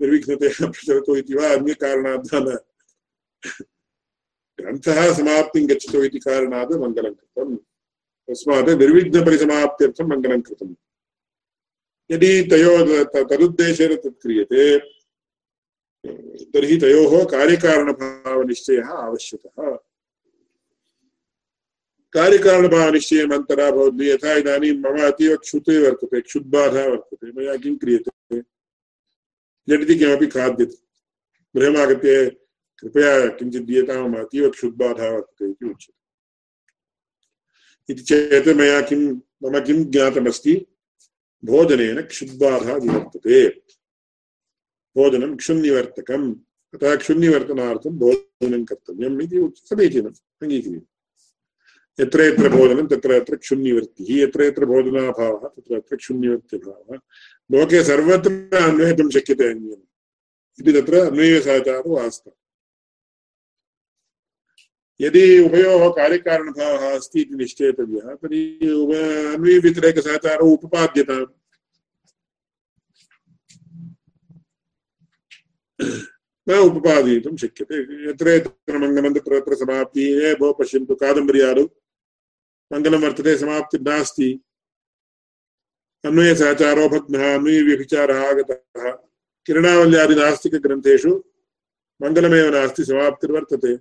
निर्विघ्नतया 0.00 0.66
प्रचलतु 0.74 1.16
इति 1.16 1.34
वा 1.34 1.48
अन्यकारणात् 1.54 2.34
न 2.34 2.58
ग्रन्थः 4.58 5.00
समाप्तिं 5.14 5.68
गच्छतु 5.70 6.04
इति 6.04 6.18
कारणात् 6.18 6.72
मङ्गलं 6.72 7.14
कृतम्। 7.14 7.56
तस्मात् 8.28 8.70
निर्विघ्नपरिसमाप्त्यर्थं 8.82 10.06
मङ्गलं 10.08 10.40
कृतम्। 10.40 10.74
यदि 12.10 12.30
तयोः 12.50 13.02
तदुद्देशेन 13.14 13.96
तत् 13.96 14.22
क्रियते 14.22 14.97
तर्हि 16.42 16.76
तयोः 16.76 17.24
कार्यकारणभावनिश्चयः 17.24 18.88
आवश्यकः। 18.88 19.78
कार्यकारणभावनिश्चयम् 22.12 23.32
अन्तरा 23.32 23.70
भवद्भिः 23.70 24.14
यथा 24.14 24.32
इदानीं 24.32 24.72
मम 24.72 25.06
अतीव 25.06 25.36
क्षुते 25.36 25.82
वर्तते, 25.82 26.20
क्षुद्बाधा 26.20 26.86
वर्तते, 26.86 27.32
मया 27.32 27.56
किं 27.56 27.76
क्रियते? 27.76 28.40
झटिति 29.70 29.98
किमपि 29.98 30.26
खाद्यते। 30.26 30.76
गृहमागत्य 31.60 32.30
कृपया 32.78 33.26
किञ्चित् 33.26 33.64
दीयतां 33.64 34.08
मम 34.08 34.14
अतीव 34.14 34.50
क्षुद्बाधा 34.50 35.10
वर्तते 35.10 35.50
इति 35.50 35.66
उच्यते। 35.66 35.98
इति 37.92 38.02
चेत् 38.02 38.48
मया 38.48 38.80
किं, 38.80 39.14
मम 39.16 39.60
किं 39.60 39.84
ज्ञातमस्ति? 39.84 40.66
भोजनेन 41.44 42.02
क्षुद्बाधा 42.02 42.72
विवर्तते। 42.72 43.62
भोजनं 44.98 45.34
क्षुन्निवर्तकम् 45.36 46.28
अतः 46.74 46.94
क्षुन्निवर्तनार्थं 47.02 47.98
भोजनं 47.98 48.64
कर्तव्यम् 48.70 49.20
इति 49.22 49.48
समीचीनम् 49.64 50.16
अङ्गीक्रियते 50.44 50.86
यत्र 51.98 52.22
यत्र 52.22 52.48
भोजनं 52.48 52.86
तत्र 52.86 53.18
तत्र 53.18 53.36
क्षुन्निवृत्तिः 53.36 54.10
यत्र 54.16 54.44
यत्र 54.44 54.64
भोजनाभावः 54.72 55.48
तत्र 55.48 55.78
तत्र 55.78 55.96
क्षुन्निवृत्तिभावः 55.96 56.98
लोके 57.50 57.82
सर्वत्र 57.84 58.32
अन्वेतुं 58.58 59.08
शक्यते 59.10 59.50
अन्येन 59.52 59.80
इति 60.58 60.72
तत्र 60.80 61.00
अन्वयसहचारो 61.06 61.96
आस्था 62.04 62.30
यदि 65.00 65.24
उभयोः 65.40 65.88
कार्यकारणभावः 65.96 66.94
अस्ति 66.94 67.20
इति 67.20 67.34
निश्चेतव्यः 67.42 68.14
तर्हि 68.22 68.42
अन्वयव्यतिरेकसहचारो 68.68 70.46
उपपाद्यताम् 70.52 71.26
न 76.48 76.58
उपपादयितुं 76.58 77.36
शक्यते। 77.36 78.08
यत्र 78.10 78.28
यत्र 78.28 78.78
मङ्गलं, 78.78 79.14
तत्र 79.14 79.54
समाप्तिः 79.54 80.34
भो 80.34 80.52
पश्यन्तु 80.52 80.94
कादम्बरी 80.94 81.40
आदौ। 81.40 81.64
मङ्गलं 82.72 83.02
वर्तते 83.02 83.38
समाप्तिर्नास्ति 83.38 84.40
अन्वयसहचारो 86.04 86.88
भग्नः 86.88 87.34
अन्वयव्यभिचारः 87.34 88.28
आगतः। 88.28 88.90
किरणावल्यादि 89.46 90.14
नास्तिकग्रन्थेषु 90.14 91.24
मङ्गलमेव 92.02 92.50
नास्ति, 92.54 92.84
समाप्तिर्वर्तते। 92.84 93.76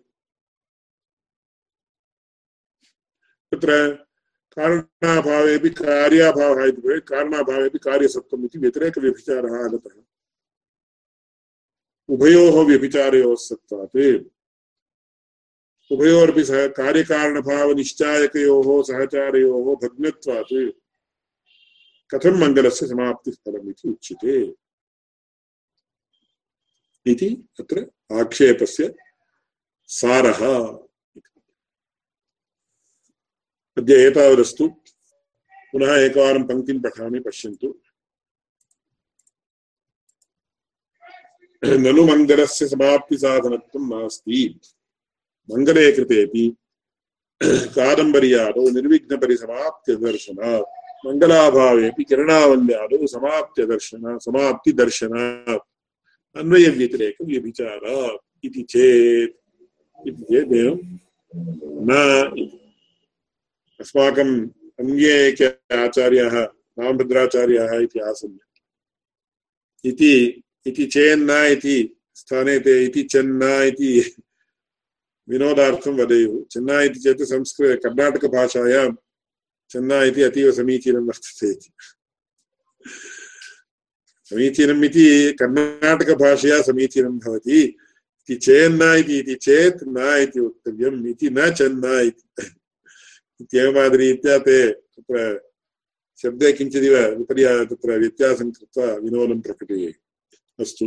तत्र 3.52 3.94
कारणाभावेपि 4.60 5.70
कार्याभावः 5.70 6.66
इति 6.66 6.82
भवेत्। 6.82 7.08
कारणाभावेपि 7.08 7.78
कार्यसत्त्वम् 7.78 8.46
इति 8.46 8.60
व्यतिरेकव्यभिचारः 8.60 9.66
आगतः। 9.66 10.02
उभयोः 12.10 12.66
व्यभिचारयोः 12.66 13.36
सत्त्वात् 13.36 14.26
उभयोरपि 15.92 16.46
सह 16.46 16.68
कार्यकारणभावनिश्चायकयोः 16.68 18.84
सहचारयोः 18.84 19.76
भग्नत्वात् 19.76 20.72
कथं 22.12 22.32
मङ्गलस्य 22.32 22.88
समाप्तिः 22.88 23.34
फलम् 23.34 23.70
इति 23.70 23.90
उच्यते? 23.90 24.56
इति 27.12 27.48
अत्र 27.60 27.92
आक्षेपस्य 28.12 28.96
सारः। 29.88 30.80
अद्य 33.78 34.08
एतावदस्तु 34.08 34.76
पुनः 35.72 35.96
एकवारं 35.96 36.44
पङ्क्तिं 36.44 36.82
पठामि, 36.82 37.20
पश्यन्तु। 37.20 37.82
ननु 41.84 42.02
मङ्गलस्य 42.10 42.64
समाप्तिसाधनत्वं 42.74 43.84
नास्ति। 43.92 44.40
मङ्गले 45.50 45.86
कृतेपि 45.96 46.44
कादम्बर्यादौ 47.76 48.64
निर्विघ्नपरिसमाप्त्यदर्शनात् 48.76 50.70
मङ्गलाभावेऽपि 51.06 52.04
किरणावल्यादौ 52.10 53.00
समाप्त्यदर्शन 53.16 54.04
समाप्तिदर्शनात् 54.26 55.66
अन्वयव्यतिरेकव्यभिचारात् 56.40 58.22
इति 58.46 58.62
चेत् 58.72 59.36
इति 60.08 60.24
चेत् 60.30 60.54
एवं 60.62 60.78
न 61.90 61.92
अस्माकम् 63.80 64.34
अन्ये 64.80 65.18
के 65.38 65.48
आचार्याः 65.84 66.36
रामभद्राचार्याः 66.80 67.72
इति 67.86 68.00
आसन्। 68.10 68.36
इति 69.84 70.14
इति 70.68 70.86
चेन्न 70.86 71.32
इति 71.52 71.78
स्थाने 72.16 72.60
ते 72.60 72.74
इति 72.86 73.04
चेन्न 73.04 73.44
इति 73.68 73.90
विनोदार्थं 75.28 75.94
वदेयुः। 76.00 76.44
चेन्ना 76.52 76.82
इति 76.82 77.00
चेत् 77.00 77.22
संस्कृत 77.24 77.80
कर्णाटकभाषायां 77.84 78.90
चेन्ना 79.72 80.04
इति 80.04 80.22
अतीव 80.22 80.52
समीचीनं 80.52 81.08
वर्तते 81.08 81.50
इति। 81.52 81.72
समीचीनम् 84.32 84.86
इति 84.86 85.34
कर्णाटकभाषया 85.40 86.62
समीचीनं 86.62 87.18
भवति। 87.20 87.62
इति 87.64 88.36
चेन्न 88.36 88.82
इति 89.00 89.36
चेत् 89.36 89.84
न 89.88 89.98
इति 90.24 90.40
वक्तव्यम् 90.40 91.08
इति 91.08 91.30
न 91.30 91.52
चेन्न 91.54 91.86
इति। 92.08 92.52
इत्येवमादिरीत्या 93.42 94.38
ते 94.38 94.58
तत्र 94.72 95.40
शब्दे 96.20 96.52
किञ्चिदिव 96.54 96.96
विपर्या 97.18 97.52
तत्र 97.66 97.98
व्यत्यासं 98.00 98.52
कृत्वा 98.52 98.86
विनोदं 98.96 99.40
प्रकटये 99.42 99.94
अस्तु। 100.60 100.86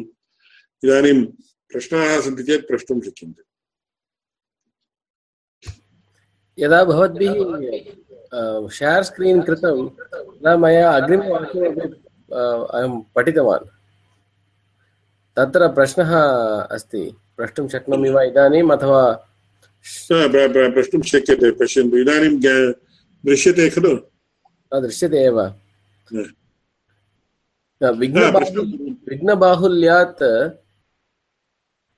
इदानीं 0.82 1.18
प्रश्नाः 1.70 2.20
सन्ति 2.20 2.42
चेत् 2.42 2.66
प्रष्टुं 2.68 3.00
शक्यन्ते। 3.00 3.42
यदा 6.58 6.80
भवद्भिः 6.84 7.34
शेर् 8.76 9.04
स्क्रीन् 9.04 9.42
कृतं 9.46 9.76
तदा 9.88 10.52
मया 10.56 10.88
अग्रिमवाक्यमपि 10.90 11.86
अहं 12.30 12.92
पठितवान्। 13.14 13.66
तत्र 15.36 15.68
प्रश्नः 15.74 16.10
अस्ति 16.74 17.02
प्रष्टुं 17.36 17.66
शक्नोमि 17.68 18.10
वा 18.10 18.22
इदानीम् 18.30 18.72
अथवा 18.72 19.02
प्रष्टुं 20.74 21.02
शक्यते 21.02 21.50
पश्यन्तु। 21.60 21.96
इदानीं 21.98 22.34
दृश्यते 23.24 23.64
खलु? 23.70 23.94
दृश्यते 24.72 25.18
एव। 25.26 25.38
विघ्नबाहुल्यात् 27.80 30.22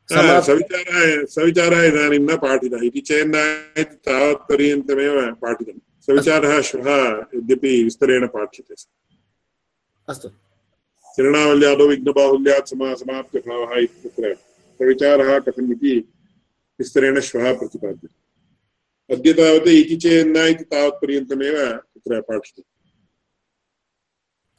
सविचारः 0.08 1.24
सविचारः 1.26 1.84
इदानीं 1.84 2.18
न 2.18 2.36
पाठितः 2.36 2.86
इति 2.86 3.00
चेन्न 3.00 3.34
इति 3.78 3.96
तावत्पर्यन्तमेव 4.06 5.34
पाठितं 5.42 5.78
सविचारः 6.06 6.60
श्वः 6.60 7.24
यद्यपि 7.34 7.84
विस्तरेण 7.84 8.26
पाठ्यते। 8.26 8.74
अस्तु। 10.08 10.28
किरणावल्यादौ 11.16 11.88
विघ्नबाहुल्यात् 11.88 12.68
समा 12.68 12.94
समाप्यभावः 12.94 13.78
इति 13.78 14.08
तत्र 14.08 14.34
सविचारः 14.80 15.38
कथम् 15.38 15.72
इति 15.72 16.08
विस्तरेण 16.80 17.20
श्वः 17.20 17.58
प्रतिपाद्यते। 17.58 18.14
अद्य 19.10 19.32
तावत् 19.32 19.68
इति 19.68 19.96
चेन्न 19.96 20.36
इति 20.46 20.64
तावत्पर्यन्तमेव 20.64 21.72
तत्र 21.72 22.20
पाठ्यते 22.20 22.62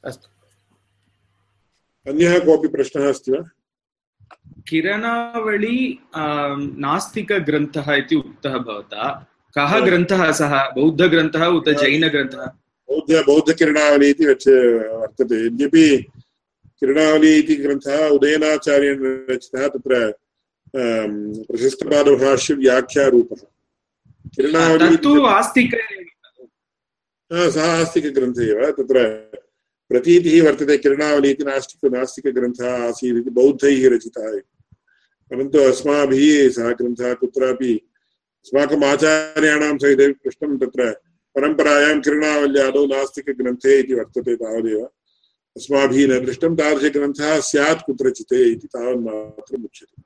अस्तु। 0.03 0.32
अन्यः 2.07 2.39
कोऽपि 2.45 2.67
प्रश्नः 2.67 3.03
अस्ति 3.09 3.31
वा? 3.31 3.41
किरणावळी 4.67 5.77
नास्तिकग्रन्थः 6.85 7.87
इति 7.95 8.15
उक्तः 8.15 8.53
भवता। 8.57 9.03
कः 9.55 9.71
ग्रन्थः 9.85 10.23
सः? 10.39 10.53
बौद्धग्रन्थः 10.75 11.45
उत 11.57 11.67
जैनग्रन्थः? 11.81 12.45
बौद्ध 12.89 13.11
बौद्धकिरणावली 13.27 14.07
इति 14.09 14.25
वर्तते। 14.25 15.35
यद्यपि 15.45 15.85
किरणावली 16.79 17.31
इति 17.39 17.55
ग्रन्थः 17.63 17.99
उदयनाचार्येण 18.15 18.97
रचितः 19.29 19.63
तत्र 19.73 19.93
प्रशस्तपादभाष्यव्याख्यारूपः 21.47 23.41
किरणावली 24.35 24.87
आस्तिक 25.29 25.71
सः 27.31 27.67
आस्तिकग्रन्थः 27.81 28.43
एव। 28.51 28.61
तत्र 28.79 28.97
प्रतीतिः 29.89 30.43
वर्तते, 30.45 30.77
किरणावली 30.77 31.29
इति 31.29 31.43
नास्तिक 31.43 31.91
नास्तिकग्रन्थः 31.93 32.71
आसीत् 32.87 33.17
इति 33.17 33.29
बौद्धैः 33.29 33.89
रचितः 33.93 34.31
परन्तु 35.31 35.57
अस्माभिः 35.59 36.49
सः 36.55 36.71
ग्रन्थः 36.79 37.13
कुत्रापि 37.21 37.73
अस्माकम् 38.45 38.83
आचार्याणां 38.83 39.77
सहिते 39.77 40.05
पृष्टं 40.13 40.57
तत्र 40.59 40.81
परम्परायां 41.35 41.99
किरणावल्यादौ 42.01 42.83
नास्तिकग्रन्थे 42.85 43.71
इति 43.79 43.93
वर्तते 43.93 44.35
तावदेव। 44.35 44.81
अस्माभिः 45.55 46.07
न 46.07 46.11
दृष्टं 46.25 46.51
तादृशग्रन्थः 46.55 47.39
स्यात् 47.49 47.85
कुत्रचित् 47.85 48.33
इति 48.33 48.67
तावन्मात्रम् 48.67 49.65
उच्यते 49.65 49.97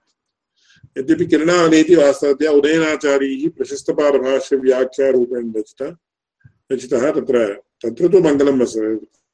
यद्यपि 0.99 1.25
किरणावली 1.25 1.80
इति 1.80 1.95
वास्तवतया 1.95 2.51
उदयनाचार्यैः 2.59 3.49
प्रशस्तपादभाष्यव्याख्यारूपेण 3.57 5.45
रचिता 5.57 5.88
रचितः 6.71 7.03
तत्र 7.17 7.38
तत्र 7.84 8.03
तु 8.11 8.17
मङ्गलम् 8.28 8.61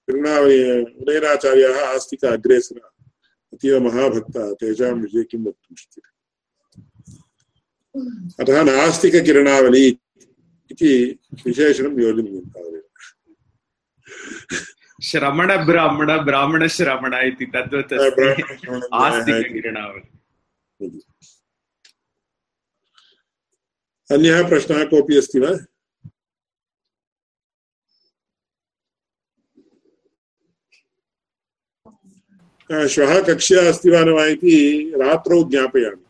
तिरुणावली 0.08 0.60
उदयनाचार्याः 1.01 1.78
आस्तिक 1.86 2.26
अग्रेसर 2.26 2.80
अतीव 3.54 3.80
महाभक्ताः 3.80 4.51
तेषां 4.62 4.93
विषये 5.01 5.24
किं 5.24 5.39
वक्तुं 5.45 5.76
शक्यते 5.76 6.12
अतः 8.43 8.62
नास्तिककिरणावली 8.64 9.88
इति 10.72 10.91
विशेषणं 11.45 11.99
योजनीयं 12.01 12.45
तावदेव 12.49 12.82
श्रमणब्राह्मण 15.01 16.10
ब्राह्मणश्रमण 16.26 17.14
इति 17.24 17.45
तद्वत् 17.56 17.93
आस्तिककिरणावली 19.04 20.10
अन्यः 24.10 24.47
प्रश्नः 24.49 24.84
कोऽपि 24.86 25.18
अस्ति 25.18 25.39
वा 25.39 25.51
श्वः 32.74 33.21
कक्षा 33.24 33.69
अस्ति 33.69 33.89
वा 33.89 33.99
न 33.99 34.09
वा 34.09 34.26
इति 34.26 34.53
रात्रौ 34.95 35.43
ज्ञापयामि। 35.43 36.05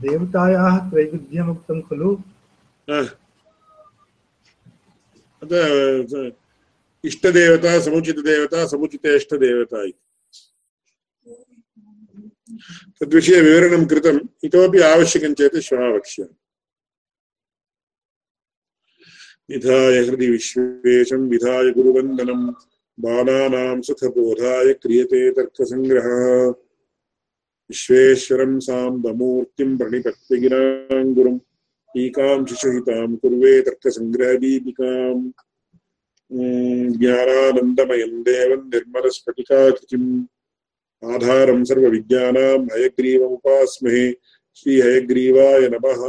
देवतायाः 0.00 0.90
त्रैविध्यमुक्तं 0.90 1.80
खलु? 1.80 2.16
इष्टदेवता 7.04 7.80
समुचितदेवता 7.80 8.66
समुचितेष्टदेवता 8.66 9.82
इति। 9.84 10.00
तद्विषये 13.00 13.40
विवरणं 13.40 13.86
कृतम्। 13.86 14.20
इतोपि 14.44 14.78
आवश्यकं 14.78 15.34
चेत् 15.34 15.56
श्वः 15.56 15.94
वक्ष्यामि। 15.94 16.34
विधाय 19.50 19.98
हृदि 19.98 20.30
विश्वेशं 20.30 21.28
विधाय 21.28 21.70
गुरुवन्दनं 21.70 22.52
बालानां 23.00 23.80
सुखबोधाय 23.82 24.72
क्रियते 24.72 25.30
तर्कसङ्ग्रहः 25.30 26.46
विश्वेश्वरं 27.70 28.60
साम्बमूर्तिं 28.60 29.78
प्रणिपत्य 29.78 30.36
गिरां 30.36 31.14
गुरुं 31.14 31.38
टीकां 31.94 32.46
शिशुहितां 32.46 33.16
कुर्वे 33.16 33.60
तर्कसङ्ग्रहदीपिकाम् 33.60 35.24
ज्ञानानन्दमयं 36.98 38.22
देवं 38.22 38.62
निर्मलस्फटिकाकृतिम् 38.68 40.08
आधारं 41.14 41.64
सर्वविज्ञानां 41.64 42.60
हयग्रीवमुपास्महे। 42.64 44.04
श्रीहयग्रीवाय 44.54 45.68
नमः। 45.68 46.00